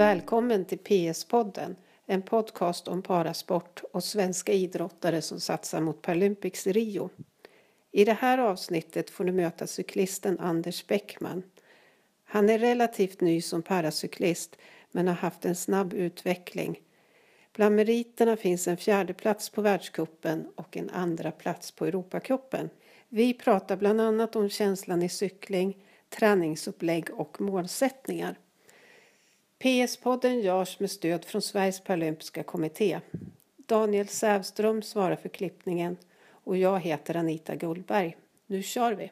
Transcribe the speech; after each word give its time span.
Välkommen 0.00 0.64
till 0.64 0.78
PS-podden, 0.78 1.76
en 2.06 2.22
podcast 2.22 2.88
om 2.88 3.02
parasport 3.02 3.82
och 3.92 4.04
svenska 4.04 4.52
idrottare 4.52 5.22
som 5.22 5.40
satsar 5.40 5.80
mot 5.80 6.02
Paralympics 6.02 6.66
i 6.66 6.72
Rio. 6.72 7.10
I 7.92 8.04
det 8.04 8.12
här 8.12 8.38
avsnittet 8.38 9.10
får 9.10 9.24
du 9.24 9.32
möta 9.32 9.66
cyklisten 9.66 10.38
Anders 10.38 10.86
Bäckman. 10.86 11.42
Han 12.24 12.50
är 12.50 12.58
relativt 12.58 13.20
ny 13.20 13.42
som 13.42 13.62
paracyklist 13.62 14.56
men 14.90 15.08
har 15.08 15.14
haft 15.14 15.44
en 15.44 15.56
snabb 15.56 15.94
utveckling. 15.94 16.80
Bland 17.52 17.76
meriterna 17.76 18.36
finns 18.36 18.68
en 18.68 18.76
fjärdeplats 18.76 19.50
på 19.50 19.62
världskuppen 19.62 20.46
och 20.54 20.76
en 20.76 20.90
andra 20.90 21.30
plats 21.30 21.72
på 21.72 21.86
Europacupen. 21.86 22.70
Vi 23.08 23.34
pratar 23.34 23.76
bland 23.76 24.00
annat 24.00 24.36
om 24.36 24.48
känslan 24.48 25.02
i 25.02 25.08
cykling, 25.08 25.76
träningsupplägg 26.08 27.10
och 27.10 27.40
målsättningar. 27.40 28.36
PS-podden 29.62 30.40
görs 30.40 30.80
med 30.80 30.90
stöd 30.90 31.24
från 31.24 31.42
Sveriges 31.42 31.84
Paralympiska 31.84 32.42
kommitté. 32.42 33.00
Daniel 33.56 34.08
Sävström 34.08 34.82
svarar 34.82 35.16
för 35.16 35.28
klippningen 35.28 35.96
och 36.44 36.56
jag 36.56 36.80
heter 36.80 37.16
Anita 37.16 37.54
Gullberg. 37.54 38.16
Nu 38.46 38.62
kör 38.62 38.92
vi! 38.92 39.10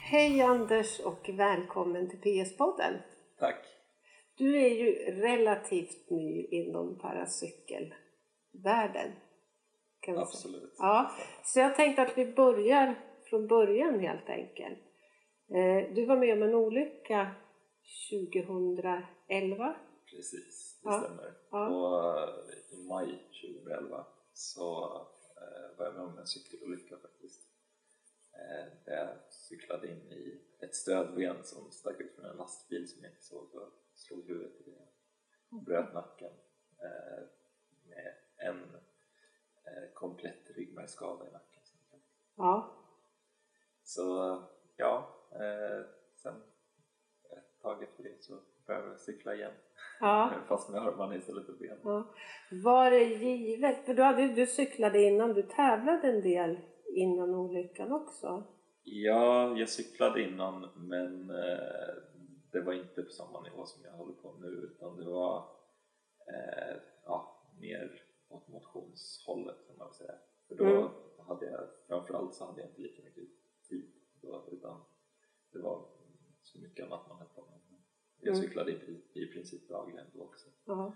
Hej 0.00 0.40
Anders 0.40 1.00
och 1.00 1.30
välkommen 1.32 2.10
till 2.10 2.18
PS-podden. 2.18 2.94
Tack. 3.38 3.64
Du 4.34 4.62
är 4.62 4.70
ju 4.70 4.92
relativt 5.20 6.10
ny 6.10 6.44
inom 6.44 6.98
paracykelvärlden. 6.98 9.12
Kan. 10.02 10.18
Absolut. 10.18 10.74
Ja, 10.78 11.10
så 11.44 11.58
jag 11.58 11.74
tänkte 11.76 12.02
att 12.02 12.18
vi 12.18 12.32
börjar 12.32 12.94
från 13.24 13.46
början 13.46 14.00
helt 14.00 14.28
enkelt. 14.28 14.78
Eh, 15.48 15.94
Du 15.94 16.06
var 16.06 16.16
med 16.16 16.32
om 16.32 16.42
en 16.42 16.54
olycka 16.54 17.30
2011. 18.10 19.76
Precis, 20.10 20.80
det 20.82 20.88
Ja. 20.90 21.00
stämmer. 21.00 21.34
Ja. 21.50 21.68
Och 21.68 22.18
eh, 22.18 22.78
i 22.78 22.86
maj 22.88 23.28
2011 23.64 24.06
så 24.32 24.84
eh, 25.36 25.78
var 25.78 25.84
jag 25.86 25.94
med 25.94 26.04
om 26.04 26.18
en 26.18 26.26
cykelolycka 26.26 26.96
faktiskt. 26.96 27.48
Där 28.84 28.96
jag 28.96 29.08
cyklade 29.32 29.88
in 29.88 30.12
i 30.12 30.40
ett 30.64 30.74
stödben 30.76 31.36
som 31.44 31.70
stack 31.70 32.00
ut 32.00 32.14
från 32.14 32.24
en 32.24 32.36
lastbil 32.36 32.88
som 32.88 33.02
jag 33.02 33.10
inte 33.12 33.22
såg 33.24 33.54
och 33.54 33.68
slog 33.94 34.28
huvudet 34.28 34.60
i 34.60 34.70
det. 34.70 34.86
Bröt 35.66 35.94
nacken 35.94 36.32
med 37.88 38.14
en 38.36 38.62
komplett 39.94 40.50
ryggmärgsskada 40.56 41.28
i 41.28 41.32
nacken. 41.32 41.48
Ja, 42.36 42.70
Så 43.82 44.38
ja, 44.76 45.08
eh, 45.32 45.86
sen 46.16 46.34
ett 47.36 47.62
tag 47.62 47.82
efter 47.82 48.02
det 48.02 48.22
så 48.22 48.38
började 48.66 48.88
jag 48.88 49.00
cykla 49.00 49.34
igen. 49.34 49.52
ja, 50.00 50.30
Fast 50.48 50.70
med 50.70 50.80
armarna 50.80 51.16
istället 51.16 51.46
för 51.46 51.52
benen. 51.52 51.78
ja. 51.84 52.14
Var 52.64 52.90
det 52.90 53.04
givet? 53.04 53.86
För 53.86 53.94
du, 53.94 54.02
hade, 54.02 54.28
du 54.28 54.46
cyklade 54.46 55.02
innan, 55.02 55.34
du 55.34 55.42
tävlade 55.42 56.08
en 56.08 56.20
del 56.22 56.58
innan 56.86 57.34
olyckan 57.34 57.92
också. 57.92 58.44
Ja, 58.84 59.56
jag 59.58 59.68
cyklade 59.68 60.22
innan 60.22 60.68
men 60.76 61.30
eh, 61.30 61.94
det 62.52 62.60
var 62.60 62.72
inte 62.72 63.02
på 63.02 63.10
samma 63.10 63.40
nivå 63.40 63.66
som 63.66 63.84
jag 63.84 63.92
håller 63.92 64.14
på 64.14 64.32
nu 64.40 64.46
utan 64.46 64.96
det 64.96 65.04
var 65.10 65.36
eh, 66.26 66.76
ja, 67.04 67.42
mer 67.60 68.02
åt 68.32 68.48
motionshållet 68.48 69.66
kan 69.66 69.76
man 69.78 69.86
väl 69.86 69.94
säga. 69.94 70.14
För 70.48 70.54
då 70.54 70.64
Mm. 70.64 70.88
hade 71.28 71.46
jag, 71.46 71.68
framförallt 71.88 72.34
så 72.34 72.44
hade 72.46 72.60
jag 72.60 72.70
inte 72.70 72.80
lika 72.82 73.02
mycket 73.02 73.24
tid 73.68 73.92
då 74.22 74.48
utan 74.52 74.80
det 75.52 75.58
var 75.58 75.86
så 76.42 76.58
mycket 76.60 76.86
annat 76.86 77.08
man 77.08 77.18
höll 77.18 77.28
på 77.28 77.40
med. 77.42 77.58
Jag 78.20 78.34
Mm. 78.36 78.46
cyklade 78.46 78.72
i, 78.72 79.02
i 79.12 79.26
princip 79.26 79.68
dagligen 79.68 80.06
då 80.14 80.22
också. 80.22 80.48
Ja. 80.64 80.92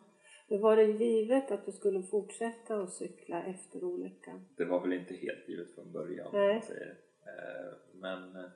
Men 0.48 0.60
var 0.60 0.76
det 0.76 0.84
givet 0.84 1.50
att 1.50 1.66
du 1.66 1.72
skulle 1.72 2.02
fortsätta 2.02 2.80
att 2.82 2.92
cykla 2.92 3.42
efter 3.44 3.84
olyckan? 3.84 4.48
det 4.56 4.64
var 4.64 4.80
väl 4.80 4.92
inte 4.92 5.14
helt 5.14 5.48
givet 5.48 5.74
från 5.74 5.92
början 5.92 6.30
Nej. 6.32 6.48
om 6.48 6.54
man 6.56 6.62
säger. 6.62 6.98
Eh, 7.22 7.72
men 7.94 8.36
eh, 8.36 8.50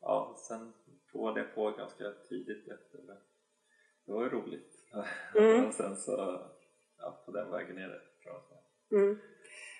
ja, 0.00 0.36
sen 0.48 0.72
provade 1.12 1.40
jag 1.40 1.54
på 1.54 1.70
ganska 1.70 2.12
tidigt 2.28 2.68
efter 2.68 2.98
det. 2.98 3.18
Det 4.04 4.12
var 4.12 4.22
ju 4.22 4.28
roligt. 4.28 4.78
Mm. 5.36 5.72
sen 5.72 5.96
så, 5.96 6.40
ja, 7.02 7.22
på 7.26 7.32
den 7.32 7.50
vägen 7.50 7.78
är 7.78 7.88
det 7.88 8.00
man 8.32 8.42
säga. 8.48 9.02
Mm. 9.02 9.18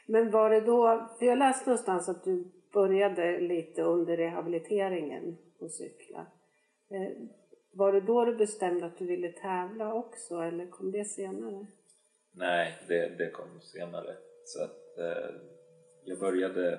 Men 0.07 0.31
var 0.31 0.51
det 0.51 0.61
då, 0.61 1.09
för 1.19 1.27
jag 1.27 1.39
läste 1.39 1.71
någonstans 1.71 2.09
att 2.09 2.25
du 2.25 2.53
började 2.73 3.41
lite 3.41 3.83
under 3.83 4.17
rehabiliteringen 4.17 5.39
att 5.61 5.73
cykla. 5.73 6.27
Eh, 6.91 7.13
Var 7.75 7.93
det 7.93 8.01
då 8.01 8.25
du 8.25 8.37
bestämde 8.37 8.87
att 8.87 8.99
du 8.99 9.07
ville 9.07 9.33
tävla 9.33 9.95
också 9.95 10.35
eller 10.35 10.67
kom 10.67 10.93
det 10.93 11.05
senare? 11.05 11.67
Nej, 12.35 12.79
det, 12.89 13.09
det 13.19 13.31
kom 13.31 13.61
senare. 13.61 14.17
Så 14.45 14.65
att 14.65 14.99
eh, 14.99 15.35
jag 16.05 16.19
började 16.19 16.73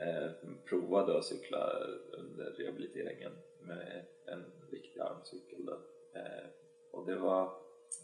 eh, 0.00 0.30
provade 0.68 1.18
att 1.18 1.24
cykla 1.24 1.70
under 2.18 2.44
rehabiliteringen 2.44 3.32
med 3.60 4.04
en 4.26 4.44
riktig 4.70 5.00
armcykel. 5.00 5.66
Då. 5.66 5.72
Eh, 6.14 6.46
och 6.92 7.06
det 7.06 7.16
var, 7.16 7.52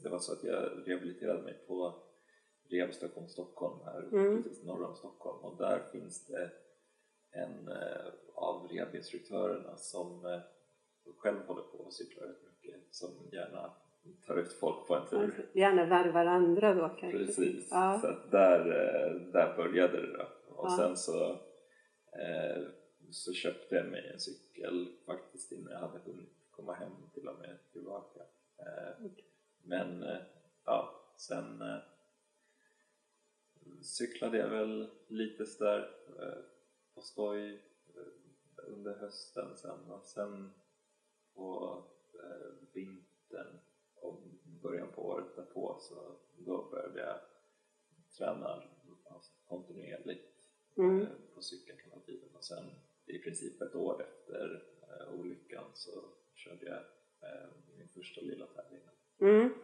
det 0.02 0.08
var 0.08 0.18
så 0.18 0.32
att 0.32 0.44
jag 0.44 0.70
rehabiliterade 0.86 1.42
mig 1.42 1.54
på 1.66 1.94
Rehabstation 2.68 3.28
Stockholm 3.28 3.78
här 3.84 4.02
Mm. 4.12 4.42
precis 4.42 4.64
norr 4.64 4.84
om 4.84 4.94
Stockholm 4.96 5.44
och 5.44 5.56
där 5.58 5.82
finns 5.92 6.26
det 6.26 6.50
en 7.30 7.68
eh, 7.68 8.12
av 8.34 8.68
rehabinstruktörerna 8.68 9.76
som 9.76 10.26
eh, 10.26 10.40
själv 11.18 11.38
håller 11.46 11.62
på 11.62 11.78
och 11.78 11.92
cyklar 11.92 12.26
rätt 12.26 12.42
mycket 12.52 12.80
som 12.90 13.10
gärna 13.32 13.72
tar 14.26 14.36
ut 14.36 14.52
folk 14.52 14.86
på 14.86 14.94
en 14.94 15.06
tur. 15.08 15.50
Gärna 15.52 15.84
värvar 15.86 16.26
andra 16.26 16.74
då 16.74 16.88
kanske? 16.88 17.18
Precis, 17.18 17.68
Ja. 17.70 17.98
så 18.02 18.06
att 18.06 18.30
där, 18.30 18.60
eh, 18.60 19.20
där 19.32 19.56
började 19.56 20.00
det 20.06 20.16
då. 20.16 20.24
Och 20.56 20.66
Ja. 20.70 20.76
sen 20.78 20.96
så, 20.96 21.38
så 23.10 23.32
köpte 23.32 23.74
jag 23.74 23.86
mig 23.86 24.10
en 24.14 24.20
cykel 24.20 24.88
faktiskt 25.06 25.52
innan 25.52 25.72
jag 25.72 25.78
hade 25.80 25.98
hunnit 25.98 26.30
komma 26.50 26.74
hem 26.74 26.92
till 27.14 27.28
och 27.28 27.38
med 27.38 27.58
tillbaka. 27.72 28.20
Okej. 29.04 29.24
Men 29.64 30.02
eh, 30.02 30.22
ja, 30.64 31.12
sen 31.16 31.62
eh, 31.62 31.78
cyklade 33.82 34.38
jag 34.38 34.48
väl 34.48 34.90
lite 35.08 35.46
sådär 35.46 35.90
eh, 36.18 36.44
på 36.94 37.00
skoj 37.00 37.62
under 38.56 38.98
hösten 38.98 39.56
sen 39.56 39.90
och 39.90 40.04
sen 40.04 40.50
på 41.34 41.82
vintern 42.72 43.60
och 43.94 44.22
början 44.62 44.92
på 44.92 45.06
året 45.06 45.36
därpå 45.36 45.76
så 45.80 46.16
då 46.38 46.70
började 46.70 47.00
jag 47.00 47.20
träna 48.18 48.62
alltså, 49.04 49.32
kontinuerligt 49.44 50.30
Mm. 50.76 51.06
på 51.34 51.42
cykeln 51.42 51.78
hela 51.84 52.00
tiden 52.00 52.36
och 52.36 52.44
sen 52.44 52.64
i 53.06 53.18
princip 53.18 53.62
ett 53.62 53.74
år 53.74 54.02
efter 54.02 54.62
olyckan 55.12 55.64
så 55.74 55.90
körde 56.34 56.66
jag 56.66 56.84
min 57.76 57.88
första 57.88 58.20
lilla 58.20 58.46
tävling. 58.46 58.80
Mm. 59.20 59.54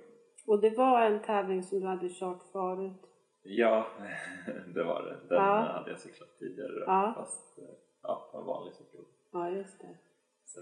Och 0.46 0.60
det 0.60 0.70
var 0.70 1.00
en 1.02 1.22
tävling 1.22 1.62
som 1.62 1.80
du 1.80 1.86
hade 1.86 2.08
kört 2.08 2.42
förut? 2.52 3.02
Ja, 3.42 3.86
det 4.74 4.82
var 4.84 5.02
det. 5.02 5.16
Den 5.34 5.44
Ja. 5.44 5.60
hade 5.60 5.90
jag 5.90 6.00
cyklat 6.00 6.38
tidigare 6.38 6.84
Ja. 6.86 7.12
fast 7.16 7.58
eh, 7.58 7.64
ja, 8.02 8.28
på 8.32 8.38
en 8.38 8.44
vanlig 8.46 8.74
cykel. 8.74 9.00
Ja, 9.32 9.50
just 9.50 9.80
det. 9.80 9.98
Så, 10.44 10.60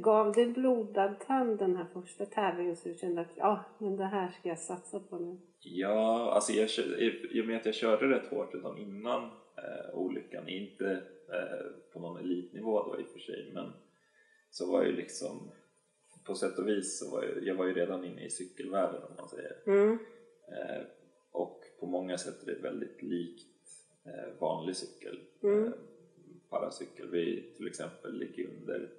Gav 0.00 0.32
det 0.32 0.46
blodad 0.46 1.20
tand 1.20 1.58
den 1.58 1.76
här 1.76 1.86
första 1.92 2.26
tävlingen 2.26 2.76
så 2.76 2.88
du 2.88 2.94
kände 2.94 3.20
att 3.20 3.36
ja, 3.36 3.64
men 3.78 3.96
det 3.96 4.04
här 4.04 4.30
ska 4.30 4.48
jag 4.48 4.58
satsa 4.58 5.00
på 5.00 5.18
nu? 5.18 5.38
Ja, 5.60 6.30
alltså 6.32 6.52
jag, 6.52 6.68
i, 6.98 7.40
och 7.42 7.46
med 7.46 7.56
att 7.56 7.66
jag 7.66 7.74
körde 7.74 8.08
rätt 8.08 8.26
hårt 8.30 8.54
redan 8.54 8.78
innan 8.78 9.22
eh, 9.56 9.94
olyckan, 9.94 10.48
inte 10.48 10.90
eh, 11.32 11.92
på 11.92 12.00
någon 12.00 12.18
elitnivå 12.20 12.82
då 12.82 13.00
i 13.00 13.04
och 13.04 13.08
för 13.08 13.18
sig, 13.18 13.50
men 13.54 13.72
så 14.50 14.72
var 14.72 14.82
ju 14.84 14.92
liksom 14.92 15.50
på 16.26 16.34
sätt 16.34 16.58
och 16.58 16.68
vis 16.68 16.98
så 16.98 17.10
var 17.10 17.22
jag, 17.24 17.46
jag 17.46 17.54
var 17.54 17.66
ju 17.66 17.72
redan 17.74 18.04
inne 18.04 18.24
i 18.26 18.30
cykelvärlden 18.30 19.02
om 19.02 19.12
man 19.18 19.28
säger. 19.28 19.56
Mm. 19.66 19.98
Eh, 20.48 20.82
och 21.32 21.60
på 21.80 21.86
många 21.86 22.18
sätt 22.18 22.42
är 22.42 22.46
det 22.46 22.60
väldigt 22.62 23.02
likt 23.02 23.46
eh, 24.06 24.40
vanlig 24.40 24.76
cykel. 24.76 25.20
Mm. 25.42 25.64
Eh, 25.66 25.72
paracykel, 26.50 27.10
vi 27.10 27.52
till 27.56 27.66
exempel 27.66 28.18
ligger 28.18 28.48
under 28.48 28.90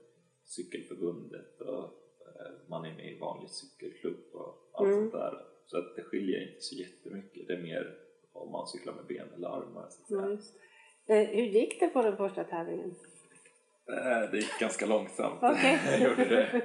cykelförbundet 0.44 1.62
och 1.62 1.84
eh, 2.28 2.52
man 2.68 2.86
är 2.86 2.96
med 2.96 3.14
i 3.14 3.20
vanlig 3.20 3.50
cykelklubb 3.50 4.20
och 4.34 4.70
allt 4.74 4.88
Mm. 4.88 5.00
sånt 5.00 5.14
där. 5.14 5.46
Så 5.66 5.78
att 5.78 5.96
det 5.96 6.04
skiljer 6.04 6.48
inte 6.50 6.62
så 6.62 6.76
jättemycket, 6.76 7.48
det 7.48 7.54
är 7.54 7.62
mer 7.62 7.98
om 8.34 8.52
man 8.52 8.68
cyklar 8.68 8.94
med 8.94 9.06
ben 9.06 9.28
eller 9.36 9.48
armar 9.48 9.88
så 9.90 10.02
att 10.02 10.08
säga. 10.44 11.22
Eh, 11.22 11.28
Hur 11.30 11.44
gick 11.46 11.80
det 11.80 11.88
på 11.88 12.02
den 12.02 12.18
första 12.18 12.44
tävlingen? 12.44 12.96
Eh, 13.90 14.32
Det 14.32 14.38
gick 14.38 14.60
ganska 14.60 14.86
långsamt, 14.86 15.40
Okej. 15.44 15.80
jag 15.92 16.00
gjorde 16.10 16.26
det. 16.26 16.62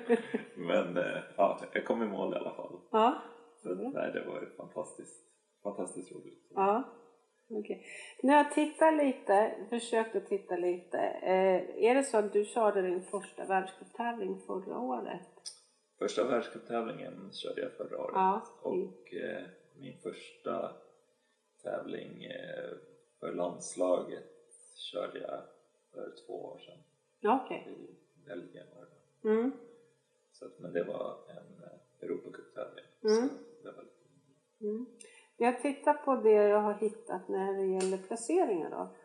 Men 0.57 0.97
eh, 0.97 1.23
ja, 1.37 1.61
jag 1.73 1.85
kom 1.85 2.03
i 2.03 2.07
mål 2.07 2.33
i 2.35 2.37
alla 2.37 2.55
fall. 2.55 2.81
Ja. 2.93 3.23
Så, 3.63 3.69
nej, 3.75 4.13
det 4.13 4.25
var 4.25 4.49
fantastiskt, 4.57 5.25
fantastiskt 5.63 6.13
roligt. 6.13 6.47
ja. 6.55 6.97
Okej. 7.53 7.87
När 8.23 8.37
jag 8.37 8.53
tittar 8.53 8.93
lite, 9.05 9.55
försökt 9.71 10.17
att 10.17 10.27
titta 10.27 10.57
lite. 10.57 10.99
Eh, 10.99 11.85
är 11.85 11.95
det 11.95 12.03
så 12.03 12.17
att 12.17 12.33
du 12.33 12.45
körde 12.45 12.83
din 12.83 13.03
första 13.03 13.45
världscuptävling 13.47 14.41
förra 14.47 14.79
året? 14.79 15.29
Första 15.99 16.25
världscuptävlingen 16.25 17.31
körde 17.33 17.61
jag 17.61 17.73
förra 17.73 17.99
året 17.99 18.13
Ja. 18.15 18.43
och 18.63 19.15
eh, 19.15 19.43
min 19.81 19.99
första 20.03 20.73
tävling 21.63 22.25
eh, 22.25 22.71
för 23.21 23.33
landslaget 23.33 24.25
körde 24.93 25.19
jag 25.19 25.41
för 25.95 26.13
två 26.27 26.33
år 26.45 26.59
sedan 26.59 26.79
Ja, 27.21 27.43
okej. 27.45 27.67
i 27.69 28.27
Belgien. 28.27 28.67
Mm. 29.25 29.53
Så 30.33 30.47
att, 30.47 30.59
men 30.59 30.73
det 30.73 30.85
var 30.85 31.17
en 31.29 31.63
eh, 31.65 32.05
Europacuptävling 32.09 32.85
Mm. 33.03 33.29
det 33.63 33.73
var 33.73 33.85
Mm. 34.61 34.87
Jag 35.37 35.63
tittar 35.63 35.95
på 35.95 36.17
det 36.17 36.31
jag 36.33 36.61
har 36.61 36.75
hittat 36.75 37.29
när 37.29 37.55
det 37.55 37.67
gäller 37.67 37.99
placeringar 37.99 38.71
då. 38.71 38.97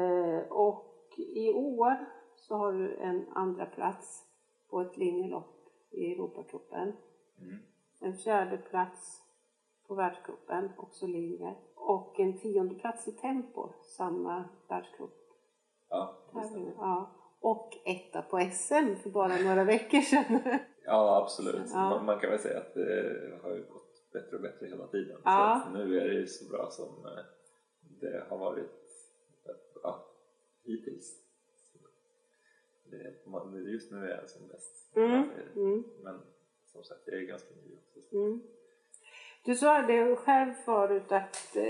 Eh, 0.00 0.52
och 0.52 1.12
i 1.18 1.52
år 1.52 1.96
så 2.36 2.54
har 2.56 2.72
du 2.72 2.96
en 2.96 3.28
andra 3.32 3.66
plats 3.66 4.26
på 4.70 4.80
ett 4.80 4.96
linjelopp 4.96 5.68
i 5.90 6.12
Europacupen. 6.12 6.92
mm. 7.40 7.58
En 8.00 8.16
fjärde 8.16 8.56
plats 8.56 9.22
på 9.86 9.94
världscupen, 9.94 10.70
också 10.76 11.06
linje. 11.06 11.54
Och 11.74 12.20
en 12.20 12.38
tionde 12.38 12.74
plats 12.74 13.08
i 13.08 13.12
tempo, 13.12 13.68
samma 13.82 14.44
världscup. 14.68 15.10
Ja, 15.88 16.16
det 16.34 16.44
stämmer. 16.44 16.72
Ja. 16.78 17.10
Och 17.44 17.76
etta 17.84 18.22
på 18.22 18.38
SM 18.52 18.94
för 19.02 19.10
bara 19.10 19.36
några 19.36 19.64
veckor 19.64 20.00
sedan. 20.00 20.40
Ja, 20.86 21.22
absolut. 21.22 21.70
Ja. 21.72 21.88
Man, 21.90 22.04
man 22.04 22.20
kan 22.20 22.30
väl 22.30 22.38
säga 22.38 22.58
att 22.58 22.74
det 22.74 23.38
har 23.42 23.50
ju 23.54 23.62
gått 23.62 24.12
bättre 24.12 24.36
och 24.36 24.42
bättre 24.42 24.66
hela 24.66 24.86
tiden. 24.86 25.20
Ja. 25.24 25.62
Så 25.64 25.78
nu 25.78 26.00
är 26.00 26.08
det 26.08 26.14
ju 26.14 26.26
så 26.26 26.48
bra 26.50 26.70
som 26.70 27.06
eh, 27.06 27.24
det 28.00 28.24
har 28.28 28.38
varit 28.38 28.70
ja, 29.82 30.06
hittills. 30.64 31.20
Det, 32.90 33.70
just 33.70 33.90
nu 33.92 33.98
är 33.98 34.16
jag 34.20 34.30
som 34.30 34.48
bäst. 34.48 34.96
Mm, 34.96 35.30
mm. 35.56 35.84
Men 36.02 36.20
som 36.66 36.84
sagt, 36.84 37.00
jag 37.04 37.16
är 37.16 37.26
ganska 37.26 37.48
ny 37.54 37.76
också. 37.76 38.00
så- 38.10 38.16
Mm. 38.16 38.42
Du 39.44 39.54
sa 39.54 39.82
det 39.82 40.16
själv 40.16 40.52
förut 40.54 41.12
att 41.12 41.56
eh, 41.56 41.64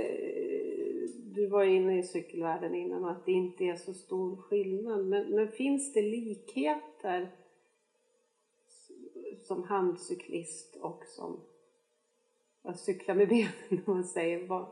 du 1.25 1.47
var 1.47 1.65
inne 1.65 1.99
i 1.99 2.03
cykelvärlden 2.03 2.75
innan 2.75 3.05
och 3.05 3.11
att 3.11 3.26
det 3.26 3.32
inte 3.32 3.65
är 3.65 3.76
så 3.76 3.94
stor 3.94 4.37
skillnad. 4.37 5.06
Men, 5.06 5.31
men 5.31 5.49
finns 5.49 5.93
det 5.93 6.03
likheter 6.03 7.31
som 9.43 9.62
handcyklist 9.62 10.76
och 10.76 11.05
som 11.06 11.41
att 12.62 12.81
cykla 12.81 13.15
med 13.15 13.29
benen 13.29 13.53
om 13.87 13.94
man 13.94 14.05
säger 14.05 14.47
vad? 14.47 14.67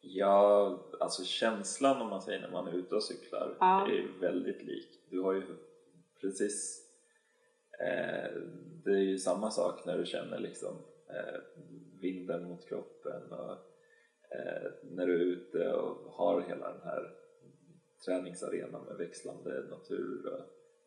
Ja, 0.00 0.78
alltså 1.00 1.24
känslan 1.24 2.02
om 2.02 2.08
man 2.08 2.22
säger 2.22 2.40
när 2.40 2.50
man 2.50 2.68
är 2.68 2.72
ute 2.72 2.94
och 2.94 3.02
cyklar 3.02 3.56
Ja. 3.60 3.88
är 3.90 4.20
väldigt 4.20 4.62
lik. 4.62 4.88
Du 5.10 5.20
har 5.20 5.32
ju 5.32 5.42
precis 6.20 6.86
eh, 7.80 8.32
det 8.84 8.90
är 8.90 9.02
ju 9.02 9.18
samma 9.18 9.50
sak 9.50 9.86
när 9.86 9.98
du 9.98 10.06
känner 10.06 10.38
liksom 10.38 10.74
eh, 11.08 11.40
vinden 12.02 12.44
mot 12.48 12.68
kroppen 12.68 13.32
och 13.32 13.52
eh, 14.36 14.72
när 14.82 15.06
du 15.06 15.14
är 15.14 15.26
ute 15.36 15.72
och 15.72 16.12
har 16.12 16.40
hela 16.40 16.72
den 16.72 16.82
här 16.84 17.14
träningsarenan 18.06 18.84
med 18.84 18.96
växlande 18.96 19.62
natur 19.70 20.26
och 20.34 20.40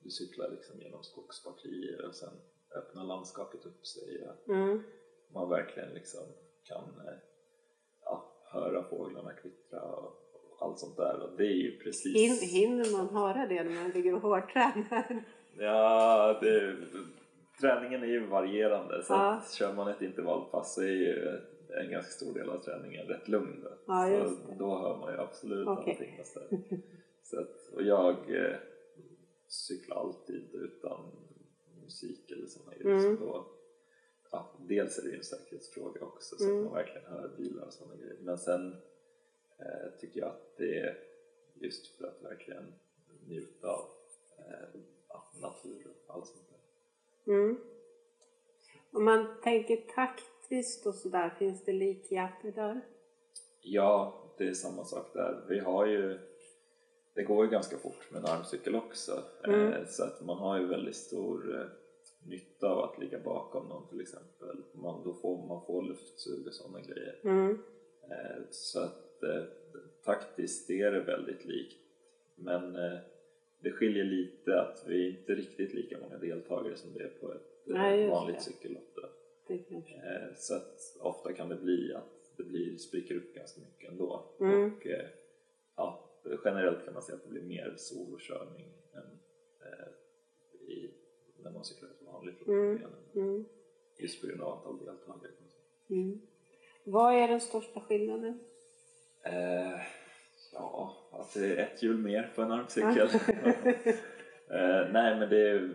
du 0.04 0.10
cyklar 0.10 0.50
liksom 0.50 0.82
genom 0.82 1.04
skogspartier 1.04 2.06
och 2.08 2.16
sen 2.16 2.34
öppnar 2.76 3.04
landskapet 3.04 3.66
upp 3.66 3.86
sig 3.88 4.28
och 4.30 4.50
Mm. 4.54 4.84
man 5.34 5.50
verkligen 5.50 5.90
liksom 5.94 6.24
kan 6.64 6.84
eh, 7.08 7.18
ja, 8.04 8.34
höra 8.52 8.84
fåglarna 8.84 9.34
kvittra 9.34 9.82
och, 9.82 10.06
och 10.34 10.58
allt 10.62 10.80
sånt 10.80 10.98
där 10.98 11.20
och 11.20 11.38
det 11.38 11.44
är 11.44 11.56
ju 11.56 11.80
precis 11.80 12.16
Hin, 12.16 12.50
hinner 12.50 12.98
man 12.98 13.10
höra 13.10 13.48
det 13.48 13.64
när 13.64 13.82
man 13.84 13.90
ligger 13.92 14.14
och 14.16 14.22
hårdtränar? 14.22 15.24
Ja, 15.58 16.40
det, 16.42 16.76
träningen 17.62 18.04
är 18.04 18.08
ju 18.08 18.26
varierande 18.28 19.04
så 19.04 19.14
Ja. 19.14 19.44
kör 19.54 19.74
man 19.74 19.88
ett 19.88 20.02
intervallpass 20.02 20.76
så 20.76 20.82
är 20.82 20.86
ju 20.88 21.40
en 21.70 21.92
ganska 21.92 22.12
stor 22.12 22.34
del 22.34 22.50
av 22.50 22.60
träningen 22.60 23.08
rätt 23.08 23.28
lugn 23.28 23.62
då. 23.64 23.70
Ja, 23.88 24.26
så 24.30 24.54
då 24.60 24.78
hör 24.78 24.98
man 24.98 25.14
ju 25.14 25.20
absolut 25.20 25.68
Okej. 25.68 25.94
allting 25.94 26.16
nästan. 26.18 26.44
Så 27.24 27.40
att, 27.40 27.70
och 27.74 27.84
jag 27.84 28.16
eh, 28.46 28.56
cyklar 29.48 29.96
alltid 29.98 30.50
utan 30.54 31.12
musik 31.84 32.32
eller 32.32 32.46
sådana 32.48 32.74
grejer 32.78 33.00
Mm. 33.00 33.18
så 33.18 33.26
då 33.26 33.46
ja, 34.32 34.56
dels 34.68 34.98
är 35.00 35.04
det 35.04 35.10
ju 35.10 35.16
en 35.18 35.24
säkerhetsfråga 35.24 36.02
också 36.02 36.36
så 36.38 36.44
Mm. 36.46 36.58
att 36.58 36.64
man 36.66 36.74
verkligen 36.74 37.08
hör 37.08 37.32
bilar 37.38 37.66
och 37.66 37.74
sådana 37.74 37.96
grejer 37.96 38.18
men 38.22 38.38
sen 38.38 38.76
eh, 39.60 40.00
tycker 40.00 40.20
jag 40.20 40.30
att 40.30 40.58
det 40.58 40.80
är 40.80 40.98
just 41.54 41.88
för 41.88 42.08
att 42.08 42.24
verkligen 42.24 42.74
njuta 43.28 43.68
av 43.68 43.86
eh, 44.38 44.80
natur 45.42 45.88
och 46.08 46.16
allt 46.16 46.28
sånt 46.28 46.50
där. 46.50 46.55
Mm. 47.28 47.58
Om 48.92 49.04
man 49.06 49.28
tänker 49.44 49.76
taktiskt 49.96 50.86
och 50.86 50.96
sådär, 50.96 51.30
finns 51.40 51.64
det 51.64 51.72
likheter 51.74 52.52
där? 52.52 52.82
Ja, 53.62 54.22
det 54.38 54.48
är 54.48 54.54
samma 54.54 54.84
sak 54.86 55.14
där. 55.14 55.46
Vi 55.50 55.60
har 55.60 55.86
ju 55.86 56.20
det 57.14 57.24
går 57.24 57.46
ju 57.46 57.52
ganska 57.52 57.78
fort 57.78 58.12
med 58.12 58.20
en 58.20 58.30
armcykel 58.30 58.76
också 58.76 59.24
Mm. 59.44 59.74
eh, 59.74 59.86
så 59.88 60.04
att 60.04 60.26
man 60.26 60.38
har 60.38 60.60
ju 60.60 60.66
väldigt 60.66 60.96
stor 60.96 61.60
eh, 61.60 61.66
nytta 62.30 62.70
av 62.70 62.80
att 62.80 63.00
ligga 63.00 63.20
bakom 63.20 63.68
någon 63.68 63.88
till 63.88 64.02
exempel. 64.02 64.64
Man, 64.74 65.04
då 65.04 65.14
får 65.14 65.48
man 65.48 65.66
får 65.66 65.82
luftsug 65.84 66.48
och 66.48 66.54
sådana 66.54 66.80
grejer. 66.82 67.20
Mm. 67.24 67.52
Eh, 68.10 68.44
Så 68.50 68.80
att 68.80 69.02
taktiskt 70.04 70.70
är 70.70 70.92
det 70.92 71.00
väldigt 71.00 71.46
likt 71.46 71.78
men 72.36 72.76
det 73.66 73.72
skiljer 73.72 74.04
lite 74.04 74.62
att 74.62 74.84
vi 74.88 75.06
är 75.06 75.10
inte 75.20 75.36
riktigt 75.36 75.74
lika 75.74 75.98
många 76.00 76.18
deltagare 76.18 76.76
som 76.76 76.94
det 76.94 77.04
är 77.04 77.10
på 77.10 77.34
ett 77.34 77.68
eh, 77.68 77.74
Nej, 77.74 78.10
vanligt 78.10 78.42
cykellopp. 78.42 78.98
Eh, 79.50 80.36
Så 80.36 80.56
att 80.56 80.98
ofta 81.00 81.34
kan 81.34 81.50
det 81.50 81.56
bli 81.56 81.94
att 81.94 82.38
det 82.38 82.44
blir, 82.44 82.78
spricker 82.78 83.16
upp 83.16 83.36
ganska 83.36 83.62
mycket 83.62 83.90
ändå. 83.90 84.36
Mm. 84.40 84.74
Och, 84.74 84.88
eh, 84.88 85.06
ja, 85.76 86.10
generellt 86.46 86.86
kan 86.86 86.94
man 86.94 87.04
säga 87.04 87.16
att 87.16 87.24
det 87.24 87.30
blir 87.30 87.42
mer 87.42 87.74
solokörning 87.78 88.68
än 88.94 89.20
eh, 89.66 89.88
i, 90.70 90.92
när 91.44 91.52
man 91.52 91.66
cyklar 91.66 91.90
ett 91.90 92.06
vanligt. 92.06 92.48
Mm. 92.48 92.82
Mm. 93.16 93.46
Just 93.98 94.22
på 94.22 94.28
grund 94.28 94.42
av 94.42 94.54
antal 94.58 94.80
deltagare. 94.86 95.32
Mm. 95.90 96.22
Vad 96.84 97.16
är 97.16 97.28
den 97.28 97.42
största 97.42 97.80
skillnaden? 97.80 98.40
Eh, 99.24 99.80
ja, 100.56 100.98
är 101.36 101.58
ett 101.58 101.84
hjul 101.84 101.98
mer 101.98 102.32
på 102.36 102.42
en 102.42 102.52
armcykel. 102.52 103.08
eh, 104.50 104.92
nej 104.92 105.20
men 105.20 105.30
det 105.30 105.50
är 105.50 105.74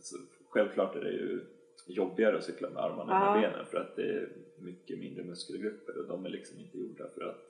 så, 0.00 0.16
självklart 0.48 0.96
är 0.96 1.00
det 1.00 1.10
ju 1.12 1.40
jobbigare 1.86 2.36
att 2.36 2.44
cykla 2.44 2.70
med 2.70 2.82
armarna 2.82 3.16
än 3.26 3.32
med 3.32 3.44
Ja. 3.44 3.48
benen 3.50 3.66
för 3.66 3.78
att 3.78 3.96
det 3.96 4.02
är 4.02 4.28
mycket 4.58 4.98
mindre 4.98 5.24
muskelgrupper 5.24 5.98
och 5.98 6.08
de 6.08 6.26
är 6.26 6.30
liksom 6.30 6.58
inte 6.58 6.78
gjorda 6.78 7.08
för 7.14 7.24
att 7.24 7.44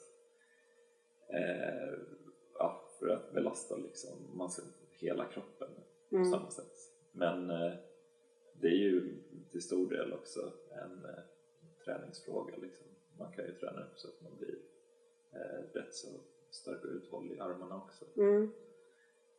eh, 1.29 1.99
ja, 2.59 2.83
för 2.99 3.09
att 3.09 3.33
belasta 3.33 3.77
liksom 3.77 4.19
man 4.35 4.51
hela 4.91 5.25
kroppen 5.25 5.69
på 6.11 6.17
Mm. 6.17 6.31
samma 6.31 6.51
sätt. 6.51 6.73
Men 7.13 7.51
eh, 7.51 7.73
det 8.61 8.67
är 8.69 8.79
ju 8.79 9.15
till 9.51 9.63
stor 9.63 9.91
del 9.91 10.13
också 10.13 10.53
en 10.71 11.05
eh, 11.05 11.21
träningsfråga. 11.85 12.55
Liksom. 12.57 12.87
Man 13.19 13.33
kan 13.33 13.45
ju 13.45 13.53
träna 13.53 13.81
upp 13.81 13.97
så 13.99 14.09
att 14.09 14.21
man 14.23 14.37
blir 14.39 14.55
eh, 15.37 15.79
rätt 15.79 15.95
så 15.95 16.09
stark 16.51 16.85
och 16.85 16.91
uthållig 16.91 17.37
i 17.37 17.41
armarna 17.41 17.77
också. 17.77 18.05
Mm. 18.17 18.51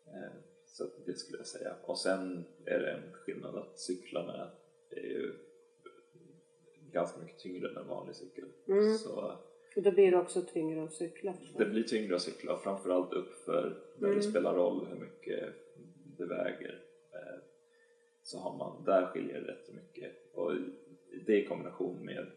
Eh, 0.08 0.32
så 0.66 0.86
det 1.06 1.14
skulle 1.14 1.38
jag 1.38 1.48
säga. 1.48 1.76
Och 1.86 1.98
sen 1.98 2.46
är 2.66 2.80
det 2.80 2.92
en 2.92 3.14
skillnad 3.14 3.56
att 3.56 3.80
cyklarna 3.80 4.52
är 4.90 5.02
ju 5.02 5.34
ganska 6.92 7.20
mycket 7.20 7.40
tyngre 7.40 7.70
än 7.70 7.78
en 7.78 7.88
vanlig 7.88 8.16
cykel. 8.16 8.46
Mm. 8.68 8.98
Så 8.98 9.38
Och 9.76 9.84
då 9.84 9.92
blir 9.92 10.12
det 10.12 10.18
också 10.18 10.42
tyngre 10.42 10.84
att 10.84 10.94
cykla. 10.94 11.34
det 11.58 11.66
blir 11.66 11.84
tyngre 11.84 12.16
att 12.16 12.22
cykla 12.22 12.54
och 12.54 12.62
framförallt 12.64 13.14
uppför 13.14 13.84
där 14.00 14.08
Mm. 14.08 14.18
det 14.20 14.24
spelar 14.24 14.56
roll 14.56 14.88
hur 14.90 15.00
mycket 15.00 15.54
det 16.18 16.26
väger. 16.26 16.84
Eh, 17.14 17.40
Så 18.24 18.40
har 18.40 18.58
man, 18.58 18.84
där 18.84 19.06
skiljer 19.06 19.42
det 19.42 19.52
rätt 19.52 19.74
mycket. 19.74 20.12
Och 20.34 20.54
det 21.26 21.38
i 21.44 21.46
kombination 21.46 22.06
med 22.06 22.28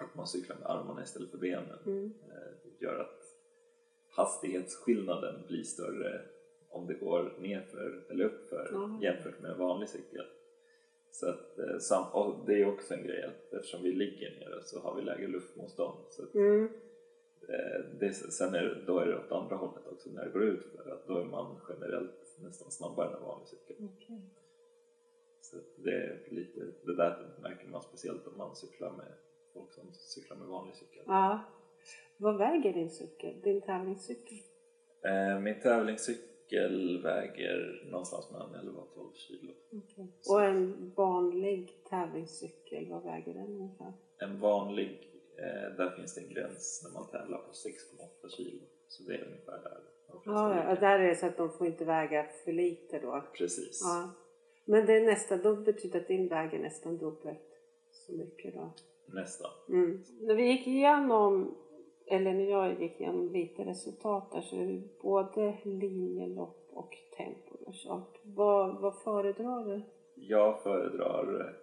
att 0.00 0.14
man 0.14 0.26
cyklar 0.26 0.56
med 0.56 0.66
armarna 0.70 1.02
istället 1.02 1.30
för 1.30 1.38
benen 1.38 1.78
Mm. 1.86 2.12
eh, 2.30 2.82
gör 2.82 2.98
att 2.98 3.22
hastighetsskillnaden 4.10 5.46
blir 5.48 5.62
större 5.62 6.20
om 6.68 6.86
det 6.86 6.94
går 6.94 7.34
nerför 7.40 8.04
eller 8.10 8.24
uppför 8.24 8.68
Ja. 8.72 8.98
jämfört 9.02 9.40
med 9.40 9.50
en 9.50 9.58
vanlig 9.58 9.88
cykel. 9.88 10.26
Så 11.10 11.28
att, 11.28 11.58
eh, 11.58 12.14
och 12.16 12.46
det 12.46 12.62
är 12.62 12.68
också 12.68 12.94
en 12.94 13.06
grej 13.06 13.22
att 13.24 13.52
eftersom 13.54 13.82
vi 13.82 13.92
ligger 13.92 14.30
nere 14.40 14.62
så 14.64 14.80
har 14.80 14.94
vi 14.96 15.02
lägre 15.02 15.26
luftmotstånd. 15.28 15.98
Så 16.10 16.22
att, 16.22 16.34
Mm. 16.34 16.64
eh, 17.48 17.80
det, 18.00 18.12
sen 18.14 18.54
är 18.54 18.62
det, 18.62 18.82
då 18.86 18.98
är 18.98 19.06
det 19.06 19.16
åt 19.18 19.32
andra 19.32 19.56
hållet 19.56 19.86
också 19.86 20.10
när 20.10 20.24
det 20.24 20.30
går 20.30 20.42
ut 20.44 20.64
för 20.64 20.90
att 20.90 21.06
då 21.06 21.18
är 21.18 21.24
man 21.24 21.56
generellt 21.68 22.38
nästan 22.42 22.70
snabbare 22.70 23.08
än 23.08 23.14
en 23.16 23.22
vanlig 23.22 23.48
cykel. 23.48 23.76
Okej. 23.96 24.20
Så 25.40 25.56
det 25.76 25.90
är 25.90 26.22
lite, 26.30 26.60
det 26.84 26.94
där 26.96 27.28
märker 27.42 27.68
man 27.68 27.82
speciellt 27.82 28.26
om 28.26 28.36
man 28.38 28.56
cyklar 28.56 28.92
med 28.96 29.12
folk 29.54 29.72
som 29.72 29.92
cyklar 29.92 30.36
med 30.36 30.48
vanlig 30.48 30.74
cykel. 30.76 31.02
Ja. 31.06 31.40
Vad 32.16 32.38
väger 32.38 32.72
din 32.72 32.90
cykel? 32.90 33.40
Din 33.42 33.60
tävlingscykel? 33.60 34.38
Eh, 35.04 35.40
min 35.40 35.60
tävlingscykel 35.60 37.02
väger 37.02 37.88
någonstans 37.90 38.30
mellan 38.30 38.54
11 38.54 38.80
och 38.80 38.94
12 38.94 39.12
kilo. 39.14 39.52
Okay. 39.70 40.06
Och 40.28 40.44
en 40.44 40.92
vanlig 40.96 41.84
tävlingscykel, 41.90 42.88
vad 42.90 43.02
väger 43.02 43.34
den 43.34 43.46
ungefär? 43.46 43.92
En 44.18 44.40
vanlig, 44.40 45.10
eh, 45.36 45.76
där 45.76 45.96
finns 45.96 46.14
det 46.14 46.20
en 46.20 46.28
gräns 46.28 46.82
när 46.84 47.00
man 47.00 47.10
tävlar 47.10 47.38
på 47.38 47.52
6,8 47.52 48.28
kilo. 48.28 48.60
Så 48.88 49.02
det 49.02 49.14
är 49.14 49.24
ungefär 49.24 49.58
där. 49.62 49.78
Ja, 50.24 50.64
ja, 50.68 50.74
där 50.80 50.98
är 50.98 51.08
det 51.08 51.16
så 51.16 51.26
att 51.26 51.36
de 51.36 51.50
får 51.50 51.66
inte 51.66 51.84
väga 51.84 52.26
för 52.44 52.52
lite 52.52 52.98
då? 52.98 53.24
Precis. 53.38 53.80
Ja. 53.84 54.10
Men 54.64 54.86
det 54.86 54.92
är 54.92 55.06
nästan, 55.06 55.42
då 55.42 55.56
betyder 55.56 56.00
att 56.00 56.08
din 56.08 56.28
väger 56.28 56.58
nästan 56.58 56.98
dubbelt 56.98 57.58
så 57.90 58.12
mycket 58.12 58.54
då? 58.54 58.72
Nästan. 59.06 59.50
Mm. 59.68 60.04
När 60.20 60.34
vi 60.34 60.42
gick 60.42 60.66
igenom, 60.66 61.54
eller 62.06 62.32
när 62.32 62.50
jag 62.50 62.82
gick 62.82 63.00
igenom 63.00 63.32
lite 63.32 63.64
resultat 63.64 64.32
där 64.32 64.40
så 64.40 64.56
är 64.56 64.66
det 64.66 64.82
både 65.02 65.58
linjelopp 65.62 66.70
och 66.72 66.96
tempo 67.16 67.56
du 67.58 67.88
har. 67.88 68.02
Vad, 68.22 68.80
vad 68.80 69.02
föredrar 69.02 69.64
du? 69.64 69.82
Jag 70.14 70.62
föredrar 70.62 71.56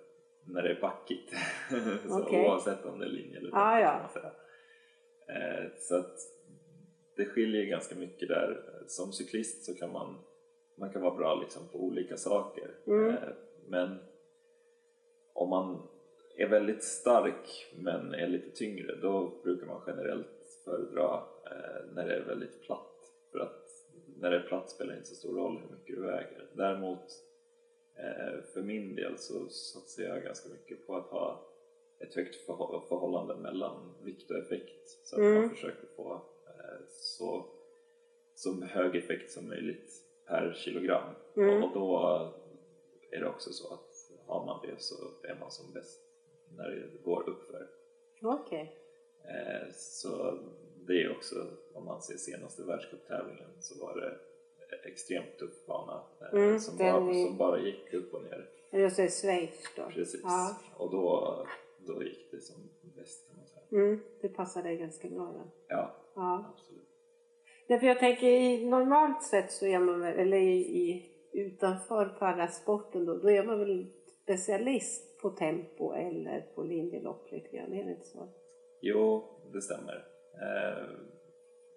när 0.45 0.63
det 0.63 0.69
är 0.69 0.81
backigt. 0.81 1.33
så 2.09 2.21
okay. 2.21 2.45
Oavsett 2.45 2.85
om 2.85 2.99
det 2.99 3.05
är 3.05 3.09
linje 3.09 3.37
eller 3.37 3.49
ah, 3.53 3.79
ja. 3.79 4.09
Eh, 5.29 5.71
så 5.79 5.95
att 5.95 6.15
det 7.15 7.25
skiljer 7.25 7.65
ganska 7.65 7.95
mycket 7.95 8.27
där. 8.27 8.63
Som 8.87 9.11
cyklist 9.11 9.65
så 9.65 9.73
kan 9.75 9.91
man, 9.91 10.15
man 10.77 10.89
kan 10.89 11.01
vara 11.01 11.15
bra 11.15 11.35
liksom 11.35 11.61
på 11.71 11.83
olika 11.83 12.17
saker. 12.17 12.71
Mm. 12.87 13.09
Eh, 13.09 13.29
men 13.67 13.97
om 15.33 15.49
man 15.49 15.87
är 16.39 16.49
väldigt 16.49 16.83
stark 16.83 17.67
men 17.75 18.13
är 18.13 18.27
lite 18.27 18.49
tyngre 18.49 18.95
då 18.95 19.39
brukar 19.43 19.67
man 19.67 19.81
generellt 19.87 20.27
föredra 20.65 21.23
eh, 21.45 21.93
när 21.93 22.07
det 22.07 22.15
är 22.15 22.25
väldigt 22.25 22.61
platt. 22.61 22.95
För 23.31 23.39
att 23.39 23.65
när 24.17 24.31
det 24.31 24.37
är 24.37 24.47
platt 24.47 24.69
spelar 24.69 24.91
det 24.91 24.97
inte 24.97 25.09
så 25.09 25.15
stor 25.15 25.35
roll 25.35 25.57
hur 25.57 25.77
mycket 25.77 25.95
du 25.95 26.01
väger. 26.01 26.49
Däremot 26.53 27.05
eh, 27.95 28.43
för 28.53 28.61
min 28.61 28.95
del 28.95 29.17
så 29.17 29.49
satsar 29.49 30.03
jag 30.03 30.23
ganska 30.23 30.49
mycket 30.49 30.87
på 30.87 30.95
att 30.95 31.07
ha 31.07 31.45
ett 31.99 32.15
högt 32.15 32.35
förhållande 32.45 33.35
mellan 33.35 33.95
vikt 34.03 34.31
och 34.31 34.37
effekt 34.37 34.89
så 35.03 35.15
att 35.15 35.19
mm. 35.19 35.41
man 35.41 35.49
försöker 35.49 35.87
få 35.95 36.13
eh, 36.47 36.85
så, 36.89 37.45
så 38.35 38.65
hög 38.65 38.95
effekt 38.95 39.31
som 39.31 39.47
möjligt 39.47 39.91
per 40.27 40.53
kilogram. 40.53 41.15
Mm. 41.35 41.63
Och 41.63 41.73
då 41.73 41.97
är 43.11 43.19
det 43.19 43.27
också 43.27 43.53
så 43.53 43.73
att 43.73 43.89
har 44.27 44.45
man 44.45 44.67
det 44.67 44.81
så 44.81 44.95
är 45.23 45.35
man 45.39 45.51
som 45.51 45.73
bäst 45.73 46.08
när 46.57 46.69
det 46.69 47.03
går 47.03 47.29
uppför. 47.29 47.67
Okay. 48.21 48.67
Eh, 49.23 49.71
så 49.73 50.39
det 50.87 51.03
är 51.03 51.11
också, 51.11 51.35
om 51.73 51.85
man 51.85 52.01
ser 52.01 52.17
senaste 52.17 52.63
världscuptävlingen 52.63 53.49
så 53.59 53.85
var 53.85 53.95
det 53.95 54.17
extremt 54.89 55.37
tuff 55.39 55.65
bana 55.67 56.03
eh, 56.21 56.39
mm, 56.39 56.59
som, 56.59 56.77
bara, 56.77 57.13
som 57.13 57.37
bara 57.37 57.59
gick 57.59 57.93
upp 57.93 58.13
och 58.13 58.23
ner. 58.23 58.49
Jag 58.71 58.91
säger 58.91 59.09
Schweiz 59.09 59.63
då? 59.75 59.89
Precis. 59.89 60.21
Ja. 60.23 60.57
Och 60.77 60.91
då, 60.91 61.37
då 61.77 62.03
gick 62.03 62.31
det 62.31 62.41
som 62.41 62.55
bäst 62.95 63.27
kan 63.27 63.37
man 63.37 63.45
säga. 63.45 63.83
Mm, 63.83 63.99
det 64.21 64.29
passar 64.29 64.63
dig 64.63 64.77
ganska 64.77 65.09
bra 65.09 65.25
då? 65.25 65.51
Ja, 65.67 65.95
ja. 66.15 66.53
absolut. 66.53 66.89
Därför 67.67 67.87
jag 67.87 67.99
tänker 67.99 68.27
i 68.27 68.65
normalt 68.65 69.23
sett 69.23 69.51
så 69.51 69.65
är 69.65 69.79
man 69.79 70.01
väl, 70.01 70.19
eller 70.19 70.37
i, 70.37 70.57
i 70.57 71.11
utanför 71.31 72.05
parasporten 72.05 73.05
då, 73.05 73.17
då 73.17 73.31
är 73.31 73.43
man 73.43 73.59
väl 73.59 73.85
specialist 74.29 75.21
på 75.21 75.29
tempo 75.29 75.93
eller 75.93 76.41
på 76.55 76.63
linjelopp 76.63 77.31
lite 77.31 77.57
grann, 77.57 77.73
är 77.73 77.83
det 77.83 77.91
inte 77.91 78.07
så? 78.07 78.29
Jo, 78.81 79.29
det 79.53 79.61
stämmer. 79.61 80.07
Eh, 80.33 80.89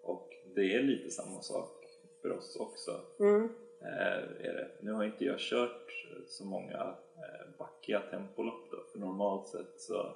och 0.03 0.29
det 0.55 0.75
är 0.75 0.83
lite 0.83 1.11
samma 1.11 1.41
sak 1.41 1.87
för 2.23 2.33
oss 2.33 2.57
också. 2.61 2.91
Mm. 3.21 3.45
Eh, 3.81 4.49
är 4.49 4.55
det. 4.55 4.71
Nu 4.81 4.93
har 4.93 5.05
inte 5.05 5.25
jag 5.25 5.39
kört 5.39 6.07
så 6.27 6.45
många 6.45 6.97
eh, 7.17 7.59
backiga 7.59 8.01
tempolopp 8.01 8.71
då, 8.71 8.77
för 8.93 8.99
normalt 8.99 9.49
sett 9.49 9.81
så 9.81 10.15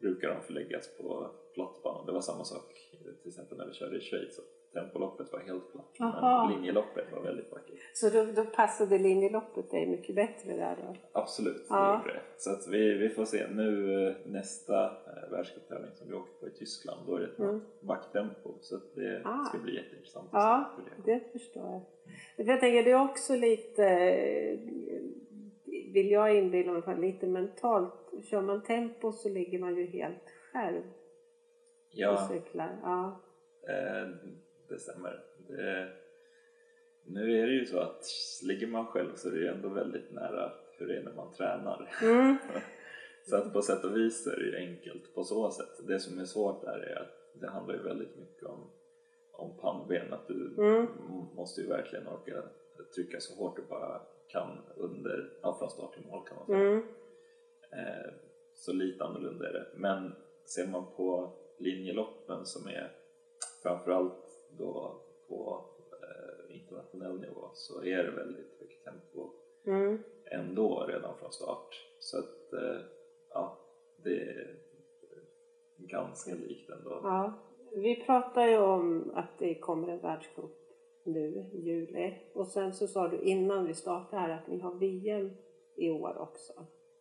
brukar 0.00 0.28
de 0.28 0.42
förläggas 0.42 0.96
på 0.96 1.30
plattbanan. 1.54 2.06
Det 2.06 2.12
var 2.12 2.20
samma 2.20 2.44
sak 2.44 2.90
till 3.22 3.28
exempel 3.28 3.58
när 3.58 3.66
vi 3.66 3.72
körde 3.72 3.96
i 3.96 4.00
Schweiz 4.00 4.40
tempoloppet 4.72 5.32
var 5.32 5.40
helt 5.40 5.72
platt 5.72 5.96
Aha. 6.00 6.46
men 6.46 6.56
linjeloppet 6.56 7.12
var 7.12 7.22
väldigt 7.22 7.52
vackert. 7.52 7.78
Så 7.94 8.10
då, 8.10 8.24
då 8.24 8.44
passade 8.44 8.98
linjeloppet 8.98 9.70
dig 9.70 9.86
mycket 9.86 10.14
bättre 10.14 10.56
där 10.56 10.76
då? 10.76 10.96
Absolut, 11.12 11.66
ja. 11.68 12.02
det 12.06 12.12
det. 12.12 12.20
Så 12.36 12.50
att 12.50 12.68
vi, 12.68 12.94
vi 12.94 13.08
får 13.08 13.24
se. 13.24 13.46
Nu 13.50 13.94
eh, 14.08 14.14
nästa 14.24 14.84
äh, 14.84 15.30
världscuptävling 15.30 15.90
som 15.94 16.08
vi 16.08 16.14
åker 16.14 16.32
på 16.40 16.48
i 16.48 16.50
Tyskland, 16.50 17.06
då 17.06 17.16
är 17.16 17.20
det 17.20 17.26
ett 17.26 17.38
mm. 17.38 17.60
backtempo 17.80 18.54
så 18.60 18.76
att 18.76 18.94
det 18.94 19.22
ah. 19.24 19.44
ska 19.44 19.58
bli 19.58 19.74
jätteintressant 19.76 20.26
att 20.26 20.42
ja, 20.42 20.70
se 20.76 20.82
hur 20.82 21.04
det 21.04 21.10
det 21.12 21.32
förstår 21.32 21.62
jag. 21.62 21.82
För 22.36 22.52
jag 22.52 22.60
tänker 22.60 22.84
det 22.84 22.90
är 22.90 23.04
också 23.10 23.36
lite, 23.36 23.84
eh, 23.84 24.58
vill 25.92 26.10
jag 26.10 26.36
inbilla 26.36 26.72
mig, 26.72 27.00
lite 27.00 27.26
mentalt. 27.26 27.94
Kör 28.22 28.42
man 28.42 28.62
tempo 28.62 29.12
så 29.12 29.28
ligger 29.28 29.58
man 29.58 29.76
ju 29.76 29.86
helt 29.86 30.30
själv 30.52 30.82
ja. 31.90 32.12
och 32.12 32.30
cyklar. 32.30 32.80
Ja. 32.82 33.20
Eh, 33.68 34.08
det 34.70 34.78
stämmer. 34.78 35.24
Det, 35.48 35.92
nu 37.04 37.38
är 37.38 37.46
det 37.46 37.52
ju 37.52 37.66
så 37.66 37.78
att 37.78 38.04
ligger 38.42 38.66
man 38.66 38.86
själv 38.86 39.14
så 39.14 39.28
är 39.28 39.32
det 39.32 39.38
ju 39.38 39.46
ändå 39.46 39.68
väldigt 39.68 40.12
nära 40.12 40.52
hur 40.78 40.86
det 40.86 40.96
är 40.96 41.02
när 41.02 41.12
man 41.12 41.32
tränar. 41.32 41.90
Mm. 42.02 42.36
så 43.28 43.36
att 43.36 43.52
på 43.52 43.62
sätt 43.62 43.84
och 43.84 43.96
vis 43.96 44.26
är 44.26 44.36
det 44.36 44.44
ju 44.44 44.56
enkelt 44.56 45.14
på 45.14 45.24
så 45.24 45.50
sätt. 45.50 45.86
Det 45.88 46.00
som 46.00 46.18
är 46.18 46.24
svårt 46.24 46.62
där 46.62 46.78
är 46.78 47.00
att 47.02 47.40
det 47.40 47.50
handlar 47.50 47.74
ju 47.74 47.82
väldigt 47.82 48.16
mycket 48.16 48.44
om, 48.44 48.70
om 49.32 49.56
pannben, 49.56 50.12
att 50.12 50.28
du 50.28 50.54
mm. 50.58 50.86
måste 51.34 51.60
ju 51.60 51.68
verkligen 51.68 52.08
orka 52.08 52.42
trycka 52.94 53.20
så 53.20 53.34
hårt 53.34 53.56
du 53.56 53.62
bara 53.62 54.02
kan 54.28 54.58
under, 54.76 55.38
ja, 55.42 55.56
från 55.58 55.70
start 55.70 55.94
till 55.94 56.06
mål 56.06 56.26
kan 56.28 56.36
man 56.36 56.46
säga. 56.46 56.60
Mm. 56.60 56.82
Eh, 57.72 58.12
så 58.54 58.72
lite 58.72 59.04
annorlunda 59.04 59.48
är 59.48 59.52
det. 59.52 59.66
Men 59.74 60.12
ser 60.44 60.66
man 60.66 60.86
på 60.96 61.32
linjeloppen 61.58 62.46
som 62.46 62.68
är 62.68 62.92
framförallt 63.62 64.29
då 64.58 65.02
på 65.28 65.64
eh, 65.92 66.56
internationell 66.56 67.20
nivå 67.20 67.50
så 67.54 67.84
är 67.84 68.04
det 68.04 68.10
väldigt 68.10 68.60
högt 68.60 68.84
tempo 68.84 69.30
mm. 69.66 70.02
ändå 70.24 70.86
redan 70.88 71.18
från 71.18 71.32
start. 71.32 71.86
Så 71.98 72.18
att 72.18 72.52
eh, 72.52 72.80
ja, 73.30 73.58
det 73.96 74.20
är 74.20 74.56
ganska 75.76 76.34
likt 76.34 76.70
ändå. 76.70 77.00
Ja. 77.02 77.46
Vi 77.74 78.04
pratar 78.06 78.46
ju 78.46 78.58
om 78.58 79.10
att 79.14 79.38
det 79.38 79.54
kommer 79.54 79.88
en 79.88 80.00
världscup 80.00 80.56
nu 81.04 81.48
i 81.52 81.60
juli 81.60 82.14
och 82.32 82.46
sen 82.46 82.72
så 82.72 82.86
sa 82.86 83.08
du 83.08 83.20
innan 83.20 83.66
vi 83.66 83.74
startade 83.74 84.22
här 84.22 84.30
att 84.30 84.48
ni 84.48 84.58
har 84.58 84.74
VM 84.74 85.30
i 85.76 85.90
år 85.90 86.18
också. 86.18 86.52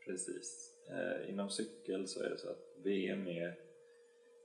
Precis. 0.05 0.75
Eh, 0.89 1.29
inom 1.29 1.49
cykel 1.49 2.07
så 2.07 2.23
är 2.23 2.29
det 2.29 2.37
så 2.37 2.49
att 2.49 2.75
VM 2.83 3.27
är 3.27 3.59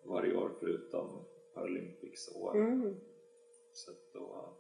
varje 0.05 0.37
år 0.37 0.51
förutom 0.61 1.25
Paralympics 1.55 2.37
år. 2.37 2.57
Mm. 2.57 2.97
Så 3.73 3.93
då, 4.13 4.55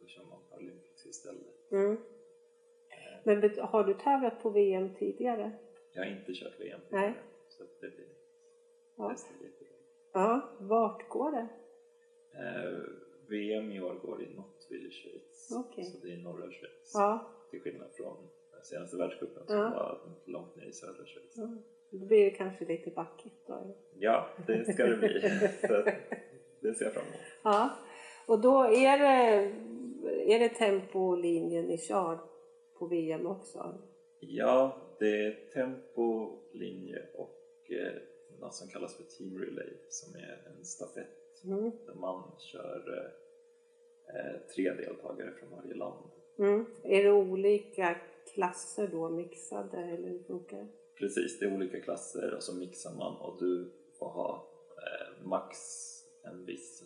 då 0.00 0.06
kör 0.06 0.24
man 0.24 0.38
Paralympics 0.50 1.06
istället. 1.06 1.72
Mm. 1.72 1.96
Men 3.24 3.58
har 3.58 3.84
du 3.84 3.94
tävlat 3.94 4.42
på 4.42 4.50
VM 4.50 4.94
tidigare? 4.94 5.52
Jag 5.92 6.04
har 6.04 6.10
inte 6.10 6.34
kört 6.34 6.60
VM 6.60 6.80
tidigare. 6.80 7.06
Nej. 7.06 7.14
Så 7.48 7.62
det 7.80 7.96
blir 7.96 8.06
ja. 8.96 9.16
Ja, 10.12 10.56
vart 10.60 11.08
går 11.08 11.30
det? 11.30 11.48
Eh, 12.38 12.78
VM 13.28 13.72
i 13.72 13.80
år 13.80 13.94
går 13.94 14.22
i 14.22 14.34
Notteville 14.34 14.88
i 14.88 14.90
Schweiz. 14.90 15.50
Okay. 15.52 15.84
Så 15.84 15.98
det 15.98 16.12
är 16.12 16.16
norra 16.16 16.50
Schweiz. 16.50 16.90
Ja. 16.94 17.30
Till 17.50 17.60
skillnad 17.60 17.90
från 17.92 18.28
senaste 18.62 18.96
världscupen 18.96 19.46
som 19.46 19.56
ja. 19.56 19.70
var 19.70 20.00
långt 20.24 20.56
ner 20.56 20.64
i 20.64 20.72
södra 20.72 21.06
Schweiz. 21.06 21.36
Ja. 21.36 21.48
Det 21.90 22.06
blir 22.06 22.30
kanske 22.30 22.64
lite 22.64 22.90
backigt 22.90 23.46
då? 23.46 23.76
Ja, 23.98 24.28
det 24.46 24.72
ska 24.72 24.86
det 24.86 24.96
bli. 24.96 25.20
det 26.62 26.74
ser 26.74 26.84
jag 26.84 26.94
fram 26.94 27.06
emot. 27.06 27.20
Ja, 27.42 27.70
och 28.26 28.40
då 28.40 28.64
är 28.64 28.98
det, 28.98 29.52
är 30.34 30.38
det 30.38 30.48
tempolinjen 30.48 31.64
ni 31.64 31.78
kör 31.78 32.18
på 32.78 32.86
VM 32.86 33.26
också? 33.26 33.74
Ja, 34.20 34.76
det 34.98 35.26
är 35.26 35.52
tempo, 35.52 36.38
linje 36.52 37.02
och 37.14 37.70
eh, 37.70 38.02
något 38.40 38.54
som 38.54 38.68
kallas 38.68 38.96
för 38.96 39.04
team 39.04 39.38
relay 39.38 39.76
som 39.88 40.14
är 40.14 40.52
en 40.56 40.64
stafett 40.64 41.44
mm. 41.44 41.70
där 41.86 41.94
man 41.94 42.22
kör 42.38 43.10
eh, 44.08 44.54
tre 44.54 44.72
deltagare 44.72 45.32
från 45.32 45.50
varje 45.50 45.74
land. 45.74 46.10
Mm. 46.38 46.66
Är 46.82 47.04
det 47.04 47.12
olika 47.12 47.96
klasser 48.34 48.88
då 48.88 49.10
mixade 49.10 49.78
eller 49.78 50.08
hur 50.08 50.22
funkar 50.22 50.56
det? 50.56 50.68
Precis, 50.98 51.38
det 51.38 51.46
är 51.46 51.54
olika 51.54 51.80
klasser 51.80 52.34
och 52.34 52.42
så 52.42 52.54
mixar 52.54 52.94
man 52.98 53.16
och 53.16 53.36
du 53.40 53.72
får 53.98 54.08
ha 54.08 54.48
eh, 54.76 55.26
max 55.26 55.58
en 56.22 56.44
viss 56.44 56.84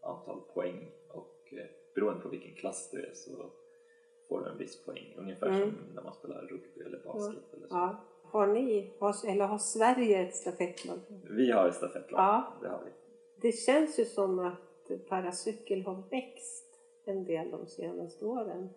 antal 0.00 0.40
poäng 0.54 0.90
och 1.08 1.52
eh, 1.52 1.66
beroende 1.94 2.22
på 2.22 2.28
vilken 2.28 2.54
klass 2.54 2.90
du 2.92 3.02
är 3.06 3.14
så 3.14 3.50
får 4.28 4.40
du 4.40 4.50
en 4.50 4.58
viss 4.58 4.84
poäng. 4.84 5.14
Ungefär 5.18 5.46
Mm. 5.46 5.60
som 5.60 5.78
när 5.94 6.02
man 6.02 6.14
spelar 6.14 6.42
rugby 6.42 6.80
eller 6.86 6.98
basket 7.04 7.54
eller 7.54 7.66
så. 7.68 7.74
Ja. 7.74 8.04
Har 8.22 8.46
ni, 8.46 8.92
har, 8.98 9.14
eller 9.30 9.44
har 9.46 9.58
Sverige 9.58 10.18
ett 10.28 10.34
stafettlag? 10.36 10.98
Vi 11.30 11.50
har 11.50 11.68
ett 11.68 11.74
stafettlag, 11.74 12.20
Ja. 12.20 12.58
det 12.62 12.68
har 12.68 12.84
vi. 12.84 12.90
Det 13.36 13.52
känns 13.52 13.98
ju 13.98 14.04
som 14.04 14.38
att 14.38 15.08
paracykel 15.08 15.82
har 15.82 16.02
växt 16.10 16.78
en 17.04 17.24
del 17.24 17.50
de 17.50 17.66
senaste 17.66 18.24
åren. 18.24 18.68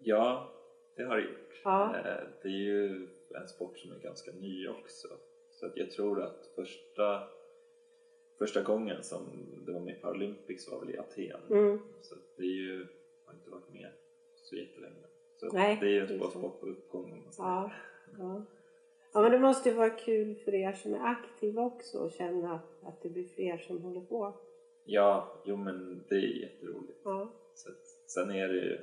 Ja, 0.00 0.52
det 0.96 1.02
har 1.04 1.16
det 1.16 1.22
gjort. 1.22 1.60
Ja. 1.64 1.96
Eh, 1.96 2.22
Det 2.42 2.48
är 2.48 2.52
ju 2.52 3.08
en 3.34 3.48
sport 3.48 3.78
som 3.78 3.92
är 3.92 3.98
ganska 3.98 4.30
ny 4.32 4.68
också. 4.68 5.08
Så 5.50 5.66
att 5.66 5.76
jag 5.76 5.90
tror 5.90 6.22
att 6.22 6.46
första, 6.54 7.28
första 8.38 8.62
gången 8.62 9.02
som 9.02 9.22
det 9.66 9.72
var 9.72 9.80
med 9.80 9.96
i 9.96 10.00
Paralympics 10.00 10.70
var 10.70 10.80
väl 10.80 10.90
i 10.94 10.98
Aten. 10.98 11.40
Mm. 11.50 11.78
Så 12.00 12.14
det 12.36 12.42
är 12.42 12.56
ju, 12.56 12.86
har 13.24 13.34
inte 13.34 13.50
varit 13.50 13.72
med 13.72 13.90
så 14.34 14.56
jättelänge. 14.56 15.06
Så 15.36 15.52
Nej, 15.52 15.78
det 15.80 15.86
är 15.86 15.90
ju 15.90 16.00
en 16.00 16.18
så. 16.18 16.30
sport 16.30 16.60
på 16.60 16.66
uppgång 16.66 17.12
om 17.12 17.22
man 17.22 17.32
säger. 17.32 17.48
Ja. 17.48 17.72
Ja. 18.18 18.44
ja, 19.12 19.22
men 19.22 19.32
det 19.32 19.38
måste 19.38 19.68
ju 19.68 19.74
vara 19.74 19.90
kul 19.90 20.34
för 20.34 20.54
er 20.54 20.72
som 20.72 20.94
är 20.94 20.98
aktiva 20.98 21.62
också 21.62 22.06
att 22.06 22.12
känna 22.12 22.60
att 22.82 23.02
det 23.02 23.08
blir 23.08 23.28
fler 23.28 23.58
som 23.58 23.82
håller 23.82 24.00
på. 24.00 24.34
Ja, 24.84 25.42
jo 25.44 25.56
men 25.56 26.04
det 26.08 26.14
är 26.14 26.42
jätteroligt. 26.42 26.98
Ja. 27.04 27.32
Så 27.54 27.70
sen 28.06 28.30
är 28.30 28.48
det 28.48 28.54
ju 28.54 28.74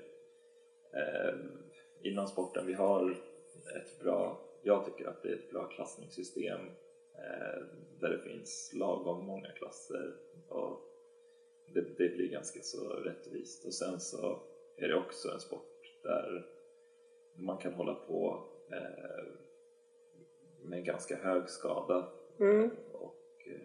eh, 0.93 1.35
inom 2.03 2.27
sporten, 2.27 2.67
vi 2.67 2.74
har 2.74 3.12
ett 3.75 4.03
bra, 4.03 4.41
jag 4.63 4.85
tycker 4.85 5.09
att 5.09 5.24
det 5.24 5.29
är 5.29 5.33
ett 5.33 5.51
bra 5.51 5.67
klassningssystem 5.67 6.59
där 8.00 8.10
det 8.10 8.19
finns 8.19 8.72
lagom 8.74 9.25
många 9.25 9.50
klasser 9.51 10.15
och 10.50 10.81
det, 11.74 11.81
det 11.81 12.15
blir 12.15 12.29
ganska 12.31 12.60
så 12.62 12.89
rättvist 12.89 13.65
och 13.65 13.74
sen 13.74 14.00
så 14.00 14.39
är 14.77 14.88
det 14.88 14.95
också 14.95 15.31
en 15.31 15.39
sport 15.39 16.00
där 16.03 16.45
man 17.36 17.57
kan 17.57 17.74
hålla 17.74 17.95
på 17.95 18.43
eh, 18.72 19.25
med 20.62 20.86
ganska 20.86 21.15
hög 21.15 21.50
skada 21.50 22.12
Mm. 22.39 22.69
och 22.91 23.48
eh, 23.48 23.62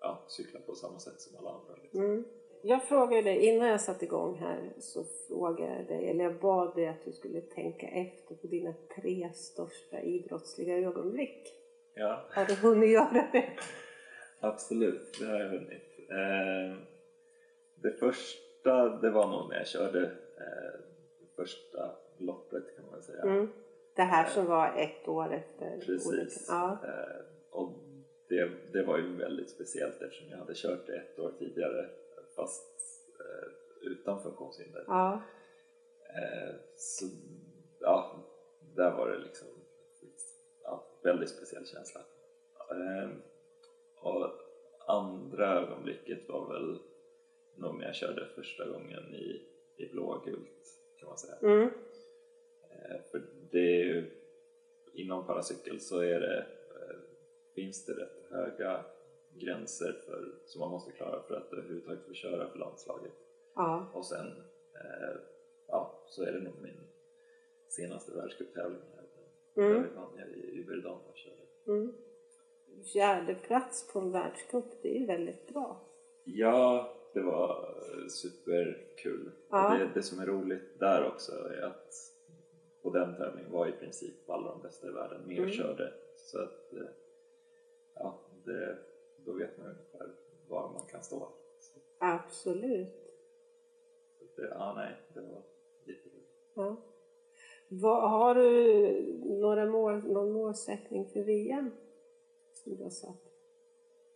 ja, 0.00 0.24
cykla 0.28 0.60
på 0.60 0.74
samma 0.74 0.98
sätt 0.98 1.20
som 1.20 1.36
alla 1.36 1.50
andra. 1.50 1.82
Liksom. 1.82 2.00
Mm. 2.04 2.24
Jag 2.62 2.88
frågade 2.88 3.22
dig, 3.22 3.46
innan 3.46 3.68
jag 3.68 3.80
satte 3.80 4.04
igång 4.04 4.38
här, 4.38 4.72
så 4.78 5.04
frågade 5.28 5.76
jag 5.76 5.86
dig, 5.86 6.10
eller 6.10 6.24
jag 6.24 6.40
bad 6.40 6.74
dig 6.74 6.88
att 6.88 7.04
du 7.04 7.12
skulle 7.12 7.40
tänka 7.40 7.86
efter 7.86 8.34
på 8.34 8.46
dina 8.46 8.74
tre 8.96 9.30
största 9.34 10.00
idrottsliga 10.00 10.76
ögonblick. 10.76 11.52
Ja. 11.98 12.24
Har 12.30 12.44
du 12.44 12.54
hunnit 12.54 12.90
göra 12.90 13.28
det? 13.32 13.58
Absolut, 14.40 15.18
det 15.20 15.26
har 15.26 15.40
jag 15.40 15.48
hunnit. 15.48 16.10
Eh, 16.10 16.78
det 17.74 17.92
första, 17.92 18.88
det 18.88 19.10
var 19.10 19.26
nog 19.26 19.48
när 19.48 19.56
jag 19.56 19.66
körde 19.66 20.02
eh, 20.02 20.80
det 21.20 21.36
första 21.36 21.96
loppet 22.18 22.76
kan 22.76 22.86
man 22.90 23.02
säga. 23.02 23.22
Mm. 23.22 23.52
Det 23.94 24.02
här 24.02 24.26
som 24.26 24.46
var 24.46 24.76
ett 24.76 25.08
år 25.08 25.32
efter 25.32 25.86
Precis. 25.86 26.46
Ja. 26.48 26.78
Eh, 26.84 27.24
och 27.50 27.72
det, 28.28 28.50
det 28.72 28.82
var 28.82 28.98
ju 28.98 29.16
väldigt 29.16 29.50
speciellt 29.50 30.02
eftersom 30.02 30.30
jag 30.30 30.38
hade 30.38 30.54
kört 30.54 30.86
det 30.86 30.96
ett 30.96 31.18
år 31.18 31.32
tidigare 31.38 31.88
fast 32.36 33.00
eh, 33.20 33.48
utan 33.90 34.22
funktionshinder. 34.22 34.84
Ja. 34.86 35.22
Eh, 36.00 36.54
så 36.76 37.06
ja, 37.80 38.24
där 38.76 38.96
var 38.96 39.08
det 39.08 39.18
liksom 39.18 39.48
väldigt 41.06 41.30
speciell 41.30 41.66
känsla. 41.66 42.00
Eh, 42.70 43.10
och 43.96 44.30
andra 44.86 45.46
ögonblicket 45.46 46.28
var 46.28 46.52
väl 46.52 46.78
nog 47.56 47.78
när 47.78 47.86
jag 47.86 47.94
körde 47.94 48.26
första 48.34 48.68
gången 48.68 49.14
i, 49.14 49.42
i 49.76 49.88
blågult 49.92 50.62
kan 50.98 51.08
man 51.08 51.18
säga. 51.18 51.36
Mm. 51.42 51.70
Eh, 52.70 53.00
för 53.10 53.22
det 53.50 53.80
är 53.80 53.84
ju, 53.84 54.10
inom 54.94 55.26
paracykel 55.26 55.80
så 55.80 56.00
är 56.00 56.20
det, 56.20 56.38
eh, 56.38 56.96
finns 57.54 57.86
det 57.86 57.92
rätt 57.92 58.30
höga 58.30 58.84
gränser 59.34 59.92
för, 60.06 60.34
som 60.46 60.60
man 60.60 60.70
måste 60.70 60.92
klara 60.92 61.22
för 61.22 61.34
att 61.34 61.52
överhuvudtaget 61.52 62.06
få 62.06 62.14
köra 62.14 62.50
för 62.50 62.58
landslaget. 62.58 63.12
Ja. 63.54 63.90
Och 63.94 64.06
sen 64.06 64.26
ja, 65.68 66.04
så 66.06 66.22
är 66.22 66.32
det 66.32 66.40
nog 66.40 66.62
min 66.62 66.80
senaste 67.68 68.12
världscuptävling. 68.12 68.80
Mm. 69.56 69.84
Körde. 71.14 71.46
Mm. 71.66 71.92
Fjärde 72.92 73.34
plats 73.34 73.92
på 73.92 73.98
en 73.98 74.12
världscup, 74.12 74.64
det 74.82 74.96
är 74.96 75.00
ju 75.00 75.06
väldigt 75.06 75.48
bra. 75.48 75.80
Ja, 76.24 76.94
det 77.14 77.22
var 77.22 77.74
superkul. 78.08 79.30
Ja. 79.50 79.76
Det, 79.78 79.90
det 79.94 80.02
som 80.02 80.18
är 80.18 80.26
roligt 80.26 80.78
där 80.80 81.06
också 81.06 81.32
är 81.32 81.62
att 81.62 81.94
på 82.82 82.90
den 82.90 83.16
tävlingen 83.16 83.52
var 83.52 83.66
i 83.68 83.72
princip 83.72 84.30
alla 84.30 84.48
de 84.50 84.62
bästa 84.62 84.88
i 84.88 84.90
världen 84.90 85.20
med 85.26 85.38
och 85.38 85.44
Mm. 85.44 85.50
körde. 85.56 85.92
Så 86.16 86.38
att 86.42 86.72
eh, 86.72 86.88
ja, 87.94 88.20
det, 88.44 88.78
då 89.24 89.32
vet 89.32 89.58
man 89.58 89.66
ungefär 89.66 90.14
var 90.48 90.72
man 90.72 90.86
kan 90.86 91.02
stå. 91.02 91.28
Så, 91.58 91.78
Absolut. 91.98 92.88
så 94.18 94.40
det, 94.40 94.48
ja, 94.48 94.72
nej, 94.76 94.96
det 95.14 95.20
var 95.20 95.42
jätteroligt. 95.84 96.30
Ja. 96.54 96.76
Vad, 97.68 98.10
har 98.10 98.34
du 98.34 99.22
några 99.40 99.66
mål, 99.66 100.12
någon 100.12 100.32
målsättning 100.32 101.06
för 101.12 101.20
VM? 101.20 101.70
Som 102.52 102.76
du 102.76 102.82
har 102.82 102.90
satt? 102.90 103.22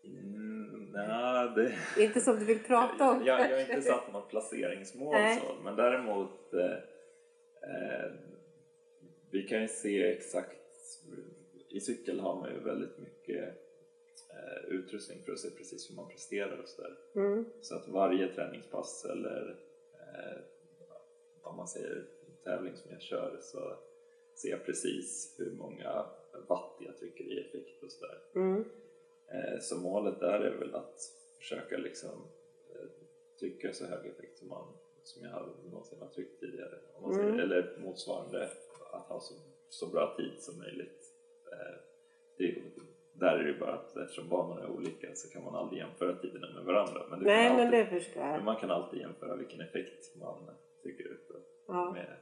Mm, 0.04 0.90
nej, 0.92 1.50
det... 1.56 2.02
Inte 2.04 2.20
som 2.20 2.38
du 2.38 2.44
vill 2.44 2.64
prata 2.64 3.10
om 3.10 3.22
jag, 3.24 3.40
jag 3.40 3.56
har 3.56 3.60
inte 3.60 3.82
satt 3.82 4.12
något 4.12 4.28
placeringsmål 4.28 5.12
Nej. 5.12 5.40
så, 5.40 5.62
men 5.64 5.76
däremot 5.76 6.54
eh, 6.54 6.72
eh, 7.70 8.12
vi 9.30 9.42
kan 9.42 9.62
ju 9.62 9.68
se 9.68 10.12
exakt 10.12 10.60
i 11.70 11.80
cykel 11.80 12.20
har 12.20 12.36
man 12.36 12.50
ju 12.50 12.60
väldigt 12.60 12.98
mycket 12.98 13.48
eh, 14.30 14.68
utrustning 14.68 15.22
för 15.24 15.32
att 15.32 15.38
se 15.38 15.50
precis 15.50 15.90
hur 15.90 15.96
man 15.96 16.08
presterar 16.08 16.58
och 16.58 16.68
sådär. 16.68 16.96
Mm. 17.14 17.44
Så 17.60 17.76
att 17.76 17.88
varje 17.88 18.34
träningspass 18.34 19.04
eller 19.04 19.56
eh, 19.92 20.40
om 21.42 21.56
man 21.56 21.68
säger 21.68 22.06
tävling 22.44 22.76
som 22.76 22.90
jag 22.90 23.03
kör 23.03 23.38
så 23.40 23.76
ser 24.35 24.50
jag 24.50 24.64
precis 24.66 25.35
hur 25.38 25.50
många 25.50 26.07
watt 26.48 26.76
jag 26.81 26.98
trycker 26.98 27.24
i 27.24 27.40
effekt 27.40 27.83
och 27.83 27.90
sådär. 27.92 28.18
Mm. 28.35 28.64
Eh, 29.29 29.61
Så 29.61 29.81
målet 29.81 30.20
där 30.20 30.40
är 30.40 30.57
väl 30.59 30.74
att 30.74 31.00
försöka 31.38 31.76
liksom 31.79 32.11
eh, 32.74 32.88
trycka 33.38 33.72
så 33.72 33.87
hög 33.87 34.07
effekt 34.07 34.38
som, 34.38 34.48
man, 34.48 34.64
som 35.03 35.22
jag 35.24 35.48
någonsin 35.70 35.98
har 36.00 36.09
tryckt 36.09 36.40
tidigare. 36.40 36.79
Om 36.94 37.03
man 37.03 37.12
Mm. 37.20 37.26
säger, 37.33 37.42
eller 37.42 37.79
motsvarande 37.85 38.50
att 38.92 39.03
ha 39.09 39.20
så, 39.20 39.35
så 39.68 39.87
bra 39.87 40.14
tid 40.16 40.33
som 40.38 40.59
möjligt. 40.59 41.03
Eh, 41.53 41.76
Det, 42.38 42.44
är- 42.44 42.62
där 43.12 43.37
är 43.38 43.44
det 43.53 43.59
bara 43.59 43.72
att 43.74 43.96
eftersom 43.96 44.29
banorna 44.29 44.62
är 44.62 44.70
olika 44.70 45.14
så 45.14 45.29
kan 45.33 45.44
man 45.44 45.55
aldrig 45.55 45.79
jämföra 45.79 46.16
tiderna 46.16 46.48
med 46.55 46.64
varandra. 46.64 47.07
Men, 47.11 47.20
Nej, 47.20 47.50
men 47.57 47.66
alltid, 47.66 48.14
men 48.16 48.29
jag. 48.33 48.44
man 48.44 48.57
kan 48.57 48.70
alltid 48.70 49.00
jämföra 49.00 49.37
vilken 49.37 49.61
effekt 49.61 50.16
man 50.16 50.50
trycker 50.83 51.05
ut 51.05 51.31
Ja. 51.66 51.92
med. 51.92 52.16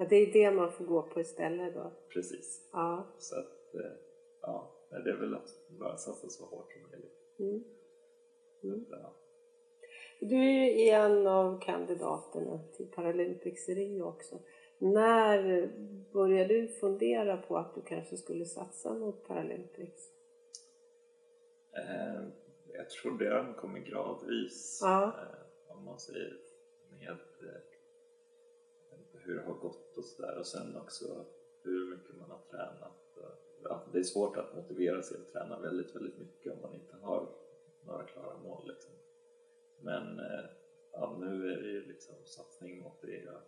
Ja, 0.00 0.06
det 0.10 0.16
är 0.16 0.32
det 0.32 0.50
man 0.50 0.72
får 0.72 0.84
gå 0.84 1.02
på 1.02 1.20
istället 1.20 1.74
då. 1.74 1.92
Precis. 2.08 2.68
Ja. 2.72 3.06
Så 3.18 3.38
att, 3.38 3.74
eh, 3.74 3.92
ja, 4.42 4.72
det 4.90 5.10
är 5.10 5.16
väl 5.16 5.34
att 5.34 5.48
bara 5.68 5.96
satsa 5.96 6.28
så 6.28 6.44
hårt 6.44 6.72
som 6.72 6.82
möjligt. 6.90 7.18
Mm. 7.38 7.64
Mm. 8.64 8.84
ja. 8.90 9.14
Du 10.20 10.36
är 10.36 10.78
ju 10.78 10.88
en 10.90 11.26
av 11.26 11.60
kandidaterna 11.60 12.60
till 12.76 12.86
Paralympics 12.86 13.68
i 13.68 13.74
Rio 13.74 14.02
också. 14.02 14.38
När 14.78 15.70
började 16.12 16.54
du 16.54 16.68
fundera 16.68 17.36
på 17.36 17.56
att 17.56 17.74
du 17.74 17.82
kanske 17.82 18.16
skulle 18.16 18.44
satsa 18.44 18.94
mot 18.94 19.26
Paralympics? 19.26 20.08
Eh, 21.72 22.22
jag 22.72 22.90
tror 22.90 23.18
det 23.18 23.28
har 23.30 23.52
kommit 23.54 23.86
gradvis, 23.86 24.80
Ja. 24.82 25.04
eh, 25.04 25.76
om 25.76 25.84
man 25.84 25.98
säger 25.98 26.36
med 26.90 27.16
hur 29.12 29.34
det 29.34 29.42
har 29.42 29.54
gått 29.54 29.96
och 29.96 30.04
sådär 30.04 30.38
och 30.38 30.46
sen 30.46 30.76
också 30.76 31.26
hur 31.62 31.90
mycket 31.90 32.16
man 32.16 32.30
har 32.30 32.40
tränat. 32.50 33.00
Ja, 33.62 33.82
det 33.92 33.98
är 33.98 34.02
svårt 34.02 34.36
att 34.36 34.56
motivera 34.56 35.02
sig 35.02 35.16
att 35.20 35.32
träna 35.32 35.60
väldigt, 35.60 35.96
väldigt 35.96 36.18
mycket 36.18 36.52
om 36.52 36.60
man 36.62 36.74
inte 36.74 36.96
har 36.96 37.28
några 37.86 38.04
klara 38.04 38.38
mål. 38.38 38.68
Liksom. 38.68 38.92
Men 39.80 40.18
eh, 40.18 40.44
ja, 40.92 41.18
nu 41.20 41.52
är 41.52 41.62
det 41.62 41.68
ju 41.68 41.86
liksom 41.86 42.14
satsning 42.24 42.82
mot 42.82 43.02
det. 43.02 43.24
Jag, 43.24 43.42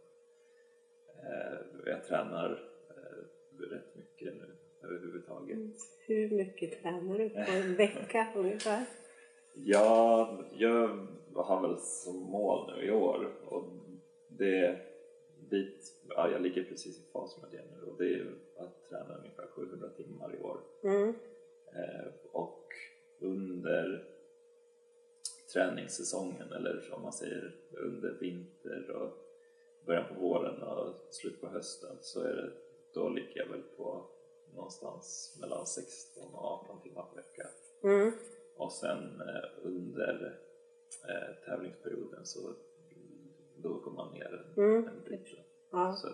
eh, 1.24 1.58
jag 1.86 2.04
tränar 2.04 2.50
eh, 2.90 3.68
rätt 3.70 3.96
mycket 3.96 4.34
nu 4.34 4.56
överhuvudtaget. 4.82 5.56
Mm. 5.56 5.72
Hur 6.06 6.30
mycket 6.30 6.82
tränar 6.82 7.18
du 7.18 7.30
på 7.30 7.50
en 7.50 7.76
vecka 7.76 8.32
ungefär? 8.36 8.84
Ja, 9.54 10.38
jag 10.52 11.06
har 11.34 11.68
väl 11.68 11.78
som 11.78 12.16
mål 12.16 12.72
nu 12.76 12.84
i 12.86 12.90
år 12.90 13.32
och 13.44 13.64
det 14.28 14.91
dit, 15.52 15.92
ja, 16.08 16.30
jag 16.30 16.42
ligger 16.42 16.64
precis 16.64 16.98
i 16.98 17.02
fas 17.12 17.38
med 17.42 17.50
det 17.50 17.64
nu 17.76 17.86
och 17.90 17.98
det 17.98 18.14
är 18.14 18.34
att 18.56 18.88
träna 18.88 19.16
ungefär 19.18 19.46
700 19.46 19.88
timmar 19.88 20.34
i 20.34 20.38
år 20.38 20.60
Mm. 20.82 21.08
eh, 21.74 22.06
och 22.32 22.68
under 23.20 24.08
träningssäsongen 25.52 26.52
eller 26.52 26.90
om 26.94 27.02
man 27.02 27.12
säger 27.12 27.56
under 27.70 28.18
vinter 28.20 28.90
och 28.90 29.12
början 29.86 30.14
på 30.14 30.20
våren 30.20 30.62
och 30.62 30.94
slut 31.10 31.40
på 31.40 31.46
hösten 31.48 31.96
så 32.00 32.20
är 32.20 32.32
det, 32.36 32.52
då 32.94 33.08
ligger 33.08 33.36
jag 33.40 33.46
väl 33.48 33.62
på 33.62 34.06
någonstans 34.54 35.36
mellan 35.40 35.66
16 35.66 36.34
och 36.34 36.44
18 36.44 36.82
timmar 36.82 37.02
per 37.02 37.16
vecka 37.22 37.46
Mm. 37.84 38.12
och 38.56 38.72
sen 38.72 39.20
eh, 39.20 39.66
under 39.66 40.38
eh, 41.08 41.44
tävlingsperioden 41.46 42.26
så 42.26 42.54
då 43.56 43.74
går 43.74 43.92
man 43.92 44.14
ner 44.14 44.44
en, 44.56 44.64
Mm. 44.64 44.88
en 44.88 45.04
bit. 45.08 45.28
Ja. 45.72 45.92
Så 45.92 46.08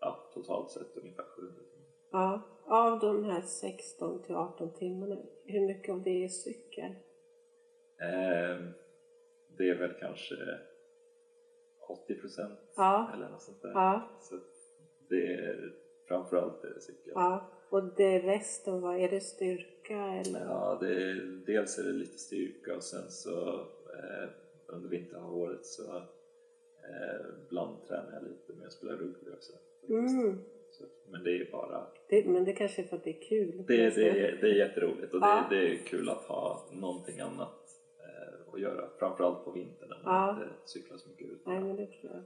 ja, 0.00 0.30
totalt 0.34 0.70
sett 0.70 0.96
ungefär 0.96 1.24
700 1.36 1.54
timmar. 1.72 1.88
ja. 2.12 2.42
Av 2.70 2.98
de 2.98 3.24
här 3.24 3.40
16 3.42 4.22
till 4.22 4.34
18 4.34 4.72
timmarna, 4.74 5.16
hur 5.44 5.66
mycket 5.66 5.92
av 5.92 6.02
det 6.02 6.24
är 6.24 6.28
cykel? 6.28 6.90
Eh, 8.00 8.64
det 9.58 9.68
är 9.70 9.78
väl 9.78 9.94
kanske 10.00 10.34
80 11.88 12.14
procent 12.20 12.58
Ja. 12.76 13.10
eller 13.14 13.28
något 13.28 13.42
sånt 13.42 13.62
där. 13.62 13.70
Ja. 13.70 14.08
Så 14.20 14.38
det 15.08 15.34
är 15.34 15.72
framförallt 16.08 16.64
är 16.64 16.74
det 16.74 16.80
cykel. 16.80 17.12
Ja. 17.14 17.46
Och 17.70 17.84
det 17.96 18.18
resten, 18.18 18.80
vad 18.80 19.00
är 19.00 19.08
det 19.08 19.20
styrka 19.20 19.98
eller? 19.98 20.44
Ja, 20.44 20.78
det 20.80 20.92
är, 21.10 21.42
dels 21.46 21.78
är 21.78 21.82
det 21.82 21.92
lite 21.92 22.18
styrka 22.18 22.76
och 22.76 22.82
sen 22.82 23.10
så 23.10 23.54
eh, 23.94 24.28
under 24.66 24.88
vinterhalvåret 24.88 25.66
så 25.66 26.02
blandtränar 27.48 28.12
jag 28.12 28.22
lite 28.22 28.52
men 28.52 28.62
jag 28.62 28.72
spelar 28.72 28.92
rugby 28.96 29.30
också. 29.36 29.52
Mm. 29.88 30.38
Så, 30.70 30.84
men 31.10 31.24
det 31.24 31.30
är 31.30 31.50
bara, 31.52 31.86
Det, 32.08 32.26
men 32.26 32.44
det 32.44 32.52
kanske 32.52 32.82
är 32.82 32.86
för 32.86 32.96
att 32.96 33.04
det 33.04 33.10
är 33.10 33.28
kul. 33.28 33.64
det, 33.66 33.76
det, 33.94 34.08
är, 34.08 34.38
det 34.40 34.46
är 34.50 34.54
jätteroligt 34.54 35.14
och 35.14 35.20
Ja. 35.22 35.46
det, 35.50 35.56
det 35.56 35.72
är 35.74 35.76
kul 35.76 36.08
att 36.08 36.24
ha 36.24 36.68
någonting 36.72 37.20
annat 37.20 37.54
eh, 38.00 38.52
att 38.54 38.60
göra. 38.60 38.88
Framförallt 38.98 39.44
på 39.44 39.50
vintern 39.50 39.88
när 39.88 39.96
man 40.04 40.14
Ja. 40.14 40.30
inte 40.44 40.54
cyklar 40.64 40.96
så 40.96 41.08
mycket 41.08 41.26
ut. 41.26 41.42
Nej, 41.46 41.60
men 41.60 41.76
det 41.76 41.86
tror 41.86 42.12
jag. 42.12 42.22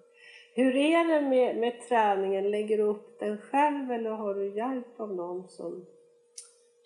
Hur 0.55 0.77
är 0.77 1.15
det 1.15 1.29
med, 1.29 1.57
med 1.57 1.81
träningen? 1.89 2.51
Lägger 2.51 2.77
du 2.79 2.83
upp 2.83 3.19
den 3.19 3.39
själv 3.39 3.91
eller 3.91 4.11
har 4.11 4.35
du 4.35 4.49
hjälp 4.57 4.87
av 5.01 5.15
någon 5.15 5.49
som... 5.49 5.87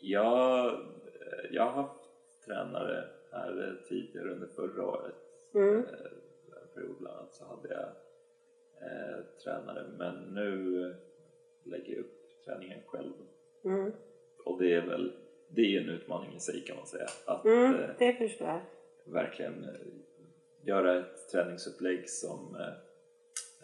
Jag, 0.00 0.66
eh, 0.66 1.50
jag 1.52 1.62
har 1.62 1.82
haft 1.82 2.00
tränare 2.46 3.04
här 3.32 3.68
eh, 3.68 3.88
tidigare 3.88 4.32
under 4.32 4.46
förra 4.46 4.86
året. 4.86 5.14
Mm. 5.54 5.78
Eh, 5.78 5.84
period 6.76 6.96
bland 6.98 7.16
annat 7.18 7.34
så 7.34 7.44
hade 7.44 7.68
jag 7.68 7.88
eh, 8.88 9.24
tränare 9.44 9.84
men 9.98 10.14
nu 10.34 10.94
lägger 11.64 11.92
jag 11.92 12.00
upp 12.00 12.44
träningen 12.44 12.80
själv. 12.86 13.12
Mm. 13.64 13.92
Och 14.44 14.58
det 14.62 14.74
är 14.74 14.86
väl 14.86 15.12
det 15.48 15.60
är 15.76 15.80
en 15.80 15.88
utmaning 15.88 16.34
i 16.36 16.40
sig 16.40 16.60
kan 16.64 16.76
man 16.76 16.86
säga. 16.86 17.06
Att 17.26 17.44
Mm, 17.44 17.74
eh, 17.74 17.90
det 17.98 18.12
förstår 18.12 18.48
jag. 18.48 18.60
verkligen 19.12 19.64
eh, 19.64 19.70
göra 20.62 20.98
ett 20.98 21.28
träningsupplägg 21.32 22.10
som 22.10 22.56
eh, 22.56 22.68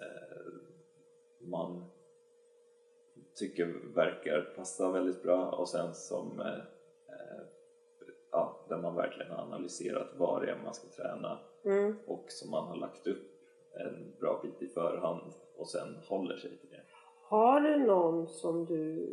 eh, 0.07 0.53
man 1.41 1.85
tycker 3.35 3.67
verkar 3.95 4.41
passa 4.57 4.93
väldigt 4.93 5.23
bra 5.23 5.51
och 5.51 5.69
sen 5.69 5.95
som 5.95 6.41
eh, 6.41 6.63
ja, 8.33 8.67
där 8.69 8.79
man 8.79 8.95
verkligen 8.97 9.31
har 9.31 9.43
analyserat 9.43 10.09
vad 10.17 10.43
det 10.43 10.51
är 10.51 10.57
man 10.65 10.75
ska 10.75 10.89
träna 10.89 11.39
Mm. 11.65 11.97
och 12.07 12.25
som 12.29 12.51
man 12.51 12.69
har 12.69 12.77
lagt 12.77 13.07
upp 13.07 13.29
en 13.75 14.13
bra 14.21 14.41
bit 14.43 14.63
i 14.63 14.73
förhand 14.75 15.33
och 15.57 15.69
sen 15.69 15.97
håller 16.09 16.37
sig 16.37 16.51
till 16.59 16.71
det. 16.71 16.83
Har 17.23 17.61
du 17.61 17.79
någon 17.87 18.29
som 18.29 18.65
du 18.65 19.09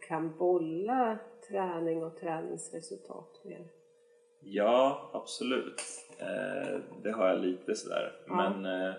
kan 0.00 0.36
bolla 0.38 1.18
träning 1.48 2.04
och 2.04 2.16
träningsresultat 2.16 3.40
med? 3.44 3.68
Ja, 4.40 5.10
absolut. 5.12 5.82
Eh, 6.18 6.80
det 7.02 7.10
har 7.10 7.28
jag 7.28 7.40
lite 7.40 7.74
sådär. 7.74 8.22
Ja. 8.26 8.34
Men 8.34 8.64
eh, 8.88 8.94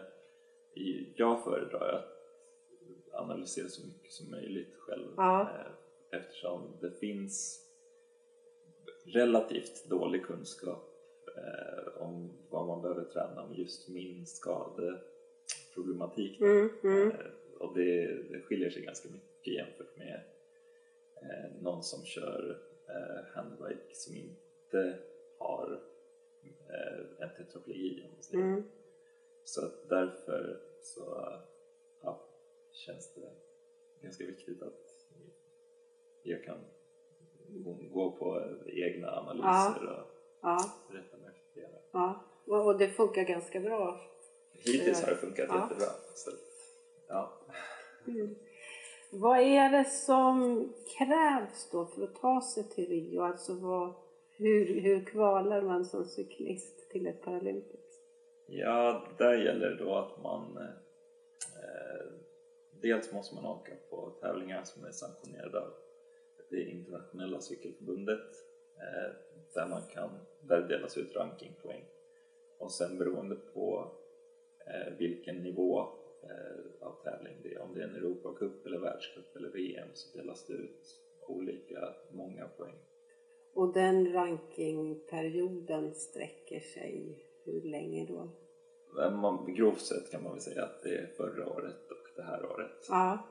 jag 1.15 1.43
föredrar 1.43 1.93
att 1.93 3.19
analysera 3.21 3.67
så 3.67 3.87
mycket 3.87 4.11
som 4.11 4.31
möjligt 4.31 4.75
själv 4.77 5.07
Ja. 5.17 5.41
eh, 5.41 6.19
eftersom 6.19 6.61
det 6.81 6.91
finns 6.91 7.67
relativt 9.05 9.89
dålig 9.89 10.25
kunskap 10.25 10.87
eh, 11.37 12.01
om 12.01 12.31
vad 12.49 12.67
man 12.67 12.81
behöver 12.81 13.03
träna 13.03 13.43
om 13.43 13.55
just 13.55 13.89
min 13.89 14.25
skadeproblematik. 14.25 16.41
Mm, 16.41 16.69
mm. 16.83 17.11
Eh, 17.11 17.17
och 17.59 17.75
det, 17.75 18.07
det 18.29 18.41
skiljer 18.41 18.69
sig 18.69 18.81
ganska 18.81 19.09
mycket 19.09 19.53
jämfört 19.53 19.97
med 19.97 20.21
eh, 21.21 21.51
någon 21.61 21.83
som 21.83 22.05
kör 22.05 22.61
eh, 22.87 23.25
handbike 23.35 23.93
som 23.93 24.15
inte 24.15 24.99
har 25.37 25.81
en 27.19 27.29
tetraplegi 27.37 28.03
om 28.05 28.11
man 28.13 28.23
säger. 28.23 28.43
Mm. 28.43 28.63
Så 29.43 29.65
att 29.65 29.89
därför 29.89 30.61
så 30.81 31.31
ja, 32.01 32.25
känns 32.71 33.13
det 33.13 33.31
ganska 34.01 34.25
viktigt 34.25 34.61
att 34.61 35.07
jag 36.23 36.43
kan 36.43 36.57
gå 37.91 38.11
på 38.11 38.43
egna 38.65 39.11
analyser 39.11 39.89
och 39.89 40.20
Ja, 40.41 40.57
rätta 40.89 41.17
mig 41.17 41.31
ja. 41.91 42.25
Och 42.45 42.77
det 42.77 42.87
funkar 42.87 43.23
ganska 43.23 43.59
bra. 43.59 44.01
Hittills 44.53 45.01
har 45.03 45.11
det 45.11 45.17
funkat 45.17 45.45
Ja. 45.49 45.55
jättebra. 45.55 45.87
Så, 46.15 46.31
ja. 47.07 47.33
Mm. 48.07 48.35
Vad 49.11 49.39
är 49.39 49.69
det 49.69 49.85
som 49.85 50.67
krävs 50.97 51.69
då 51.71 51.85
för 51.85 52.03
att 52.03 52.15
ta 52.15 52.41
sig 52.41 52.69
till 52.69 52.87
Rio? 52.87 53.21
Alltså 53.21 53.53
vad, 53.53 53.93
hur, 54.37 54.81
hur 54.81 55.05
kvalar 55.05 55.61
man 55.61 55.85
som 55.85 56.05
cyklist 56.05 56.89
till 56.89 57.07
ett 57.07 57.21
Paralympics? 57.23 57.81
Ja, 58.47 59.07
där 59.17 59.33
gäller 59.33 59.69
det 59.69 59.83
då 59.83 59.95
att 59.95 60.23
man 60.23 60.57
eh, 60.57 62.13
dels 62.81 63.13
måste 63.13 63.35
man 63.35 63.45
åka 63.45 63.71
på 63.89 64.09
tävlingar 64.21 64.63
som 64.63 64.85
är 64.85 64.91
sanktionerade 64.91 65.59
av 65.59 65.73
det 66.49 66.63
internationella 66.63 67.41
cykelförbundet 67.41 68.29
eh, 68.75 69.15
där 69.53 69.67
man 69.67 69.81
kan, 69.93 70.09
där 70.41 70.61
det 70.61 70.67
delas 70.67 70.97
ut 70.97 71.15
rankingpoäng 71.15 71.85
och 72.59 72.71
sen 72.71 72.97
beroende 72.97 73.35
på 73.35 73.91
eh, 74.67 74.97
vilken 74.97 75.35
nivå 75.35 75.79
eh, 76.23 76.87
av 76.87 77.03
tävling 77.03 77.35
det 77.43 77.53
är, 77.53 77.61
om 77.61 77.73
det 77.73 77.81
är 77.81 77.87
en 77.87 77.95
Europacup 77.95 78.65
eller 78.65 78.79
världscup 78.79 79.35
eller 79.35 79.49
VM 79.49 79.89
så 79.93 80.17
delas 80.17 80.45
det 80.45 80.53
ut 80.53 80.99
olika 81.27 81.93
många 82.11 82.47
poäng. 82.47 82.75
Och 83.53 83.73
den 83.73 84.13
rankingperioden 84.13 85.93
sträcker 85.93 86.59
sig 86.59 87.25
hur 87.45 87.61
länge 87.61 88.05
då? 88.05 88.29
Man, 89.11 89.53
grovt 89.53 89.81
sett 89.81 90.11
kan 90.11 90.23
man 90.23 90.31
väl 90.31 90.41
säga 90.41 90.63
att 90.63 90.83
det 90.83 90.95
är 90.95 91.07
förra 91.17 91.49
året 91.49 91.91
och 91.91 92.07
det 92.15 92.23
här 92.23 92.45
året. 92.45 92.85
Ja, 92.89 93.27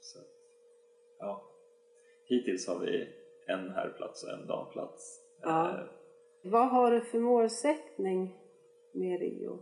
Så, 0.00 0.18
ja. 1.18 1.48
Hittills 2.24 2.68
har 2.68 2.78
vi 2.78 3.08
en 3.46 3.70
herrplats 3.70 4.24
och 4.24 4.30
en 4.30 4.46
damplats. 4.46 5.20
Ja. 5.42 5.78
Vad 6.44 6.68
har 6.70 6.90
du 6.90 7.00
för 7.00 7.18
målsättning 7.18 8.38
med 8.92 9.20
Rio? 9.20 9.58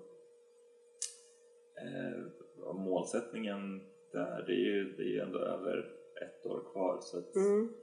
Eh, 1.76 2.74
målsättningen 2.74 3.80
där, 4.12 4.44
det 4.46 4.52
är 4.52 4.64
ju 4.74 4.92
det 4.96 5.02
är 5.02 5.06
ju 5.06 5.20
ändå 5.20 5.38
över 5.38 5.94
ett 6.22 6.46
år 6.46 6.62
kvar 6.72 6.98
så 7.00 7.18
att 7.18 7.34
Mm. 7.36 7.74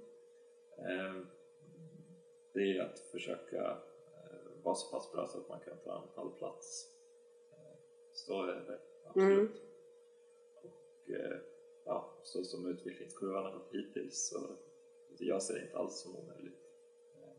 eh, 0.78 1.22
det 2.54 2.78
är 2.78 2.82
att 2.82 3.00
försöka 3.00 3.62
eh, 4.14 4.64
vara 4.64 4.76
så 4.76 4.92
pass 4.92 5.12
bra 5.12 5.28
så 5.28 5.38
att 5.38 5.50
man 5.50 5.60
kan 5.60 5.78
ta 5.84 6.02
en 6.02 6.08
pallplats. 6.16 6.92
Eh, 7.52 7.78
så 8.14 8.44
är 8.44 8.48
det 8.56 8.80
absolut. 9.08 9.40
Mm. 9.40 9.54
Och 10.64 11.10
eh, 11.10 11.38
ja, 11.86 12.20
så 12.24 12.44
som 12.44 12.68
utvecklingskurvan 12.68 13.44
har 13.44 13.52
gått 13.52 13.74
hittills 13.74 14.30
så 14.30 14.56
jag 15.20 15.44
ser 15.44 15.54
det 15.54 15.62
inte 15.62 15.78
alls 15.78 16.00
som 16.00 16.16
omöjligt. 16.16 16.62
Eh, 17.16 17.34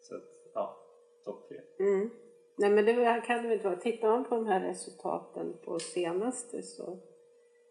så 0.00 0.16
att, 0.16 0.39
ja, 0.54 0.76
topp 1.24 1.48
tre. 1.48 1.60
Mm. 1.78 2.10
Nej 2.58 2.70
men 2.70 2.84
det 2.84 3.22
kan 3.26 3.42
det 3.42 3.52
inte 3.54 3.68
vara. 3.68 3.76
Tittar 3.76 4.08
man 4.08 4.24
på 4.24 4.34
de 4.34 4.46
här 4.46 4.60
resultaten 4.60 5.56
på 5.64 5.78
senaste 5.78 6.62
så, 6.62 6.98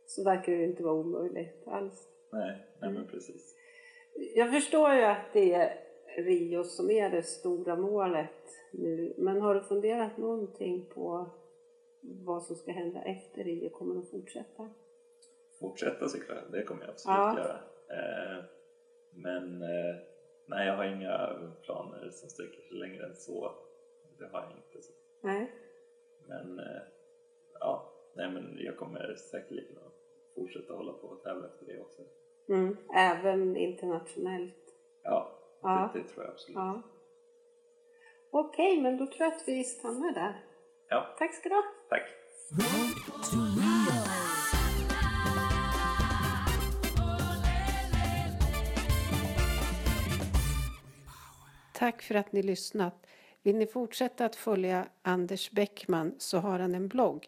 så 0.06 0.24
verkar 0.24 0.52
det 0.52 0.58
ju 0.58 0.66
inte 0.66 0.84
vara 0.84 0.94
omöjligt 0.94 1.68
alls. 1.68 2.08
Nej, 2.32 2.68
nej 2.82 2.92
men 2.92 3.08
precis. 3.08 3.56
Jag 4.36 4.52
förstår 4.54 4.94
ju 4.94 5.04
att 5.04 5.34
det 5.34 5.54
är 5.54 5.78
Rio 6.18 6.64
som 6.64 6.92
är 6.92 7.10
det 7.10 7.24
stora 7.24 7.76
målet 7.76 8.30
nu. 8.72 9.14
Men 9.18 9.42
har 9.42 9.56
du 9.56 9.62
funderat 9.62 10.18
någonting 10.18 10.86
på 10.94 11.30
vad 12.02 12.44
som 12.44 12.56
ska 12.56 12.72
hända 12.72 13.02
efter 13.02 13.44
Rio? 13.44 13.70
Kommer 13.70 13.96
de 13.96 14.06
fortsätta? 14.06 14.70
fortsätta 15.60 16.10
cykla, 16.10 16.36
det 16.52 16.64
kommer 16.64 16.82
jag 16.82 16.90
absolut 16.90 17.18
Ja. 17.18 17.38
göra. 17.38 17.60
Eh, 17.90 18.44
men 19.12 19.62
eh, 19.62 19.96
nej, 20.50 20.68
jag 20.68 20.76
har 20.78 20.84
inga 20.86 21.18
planer 21.64 22.10
som 22.10 22.30
sträcker 22.30 22.62
sig 22.62 22.78
längre 22.78 23.06
än 23.06 23.16
så. 23.16 23.52
Det 24.20 24.30
har 24.32 24.42
jag 24.42 24.52
inte. 24.52 24.82
Så. 24.88 24.92
Nej. 25.22 25.52
Men 26.28 26.60
eh, 26.60 26.82
ja, 27.60 27.94
nej 28.16 28.32
men 28.32 28.58
jag 28.60 28.78
kommer 28.78 29.16
säkerligen 29.16 29.78
att 29.78 29.94
fortsätta 30.36 30.74
hålla 30.74 30.94
på 30.94 31.08
och 31.08 31.24
tävla 31.24 31.48
efter 31.48 31.66
det 31.66 31.80
också. 31.82 32.02
Mm. 32.50 32.78
Även 32.96 33.58
internationellt? 33.58 34.56
Ja, 35.04 35.36
Ja. 35.62 35.92
Det, 35.94 36.00
det 36.00 36.08
tror 36.08 36.24
jag 36.26 36.32
absolut. 36.34 36.56
Ja. 36.56 36.82
Okej, 38.32 38.82
men 38.82 38.98
då 38.98 39.06
tror 39.08 39.20
jag 39.22 39.34
att 39.34 39.48
vi 39.48 39.64
stannar 39.64 40.14
där. 40.14 40.44
Ja, 40.90 41.16
Tack 41.18 41.34
ska 41.34 41.50
du 41.50 41.56
ha. 41.56 41.64
tack. 41.90 42.04
Tack 51.80 52.02
för 52.02 52.16
att 52.16 52.32
ni 52.32 52.44
lyssnat. 52.44 53.08
Vill 53.42 53.56
ni 53.56 53.66
fortsätta 53.66 54.26
att 54.26 54.36
följa 54.36 54.88
Anders 55.02 55.52
Bäckman 55.52 56.16
så 56.18 56.38
har 56.38 56.60
han 56.60 56.76
en 56.76 56.88
blogg. 56.88 57.28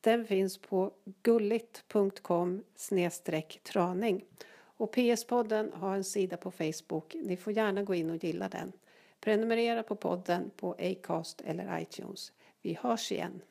Den 0.00 0.26
finns 0.26 0.58
på 0.58 0.92
gulligt.com 1.22 2.62
traning. 3.62 4.24
Och 4.54 4.96
PS-podden 4.96 5.72
har 5.74 5.96
en 5.96 6.04
sida 6.04 6.36
på 6.36 6.50
Facebook. 6.50 7.14
Ni 7.14 7.36
får 7.36 7.52
gärna 7.52 7.82
gå 7.82 7.94
in 7.94 8.10
och 8.10 8.24
gilla 8.24 8.48
den. 8.48 8.72
Prenumerera 9.20 9.82
på 9.82 9.96
podden 9.96 10.50
på 10.56 10.72
Acast 10.78 11.40
eller 11.40 11.80
iTunes. 11.80 12.32
Vi 12.62 12.78
hörs 12.82 13.12
igen. 13.12 13.42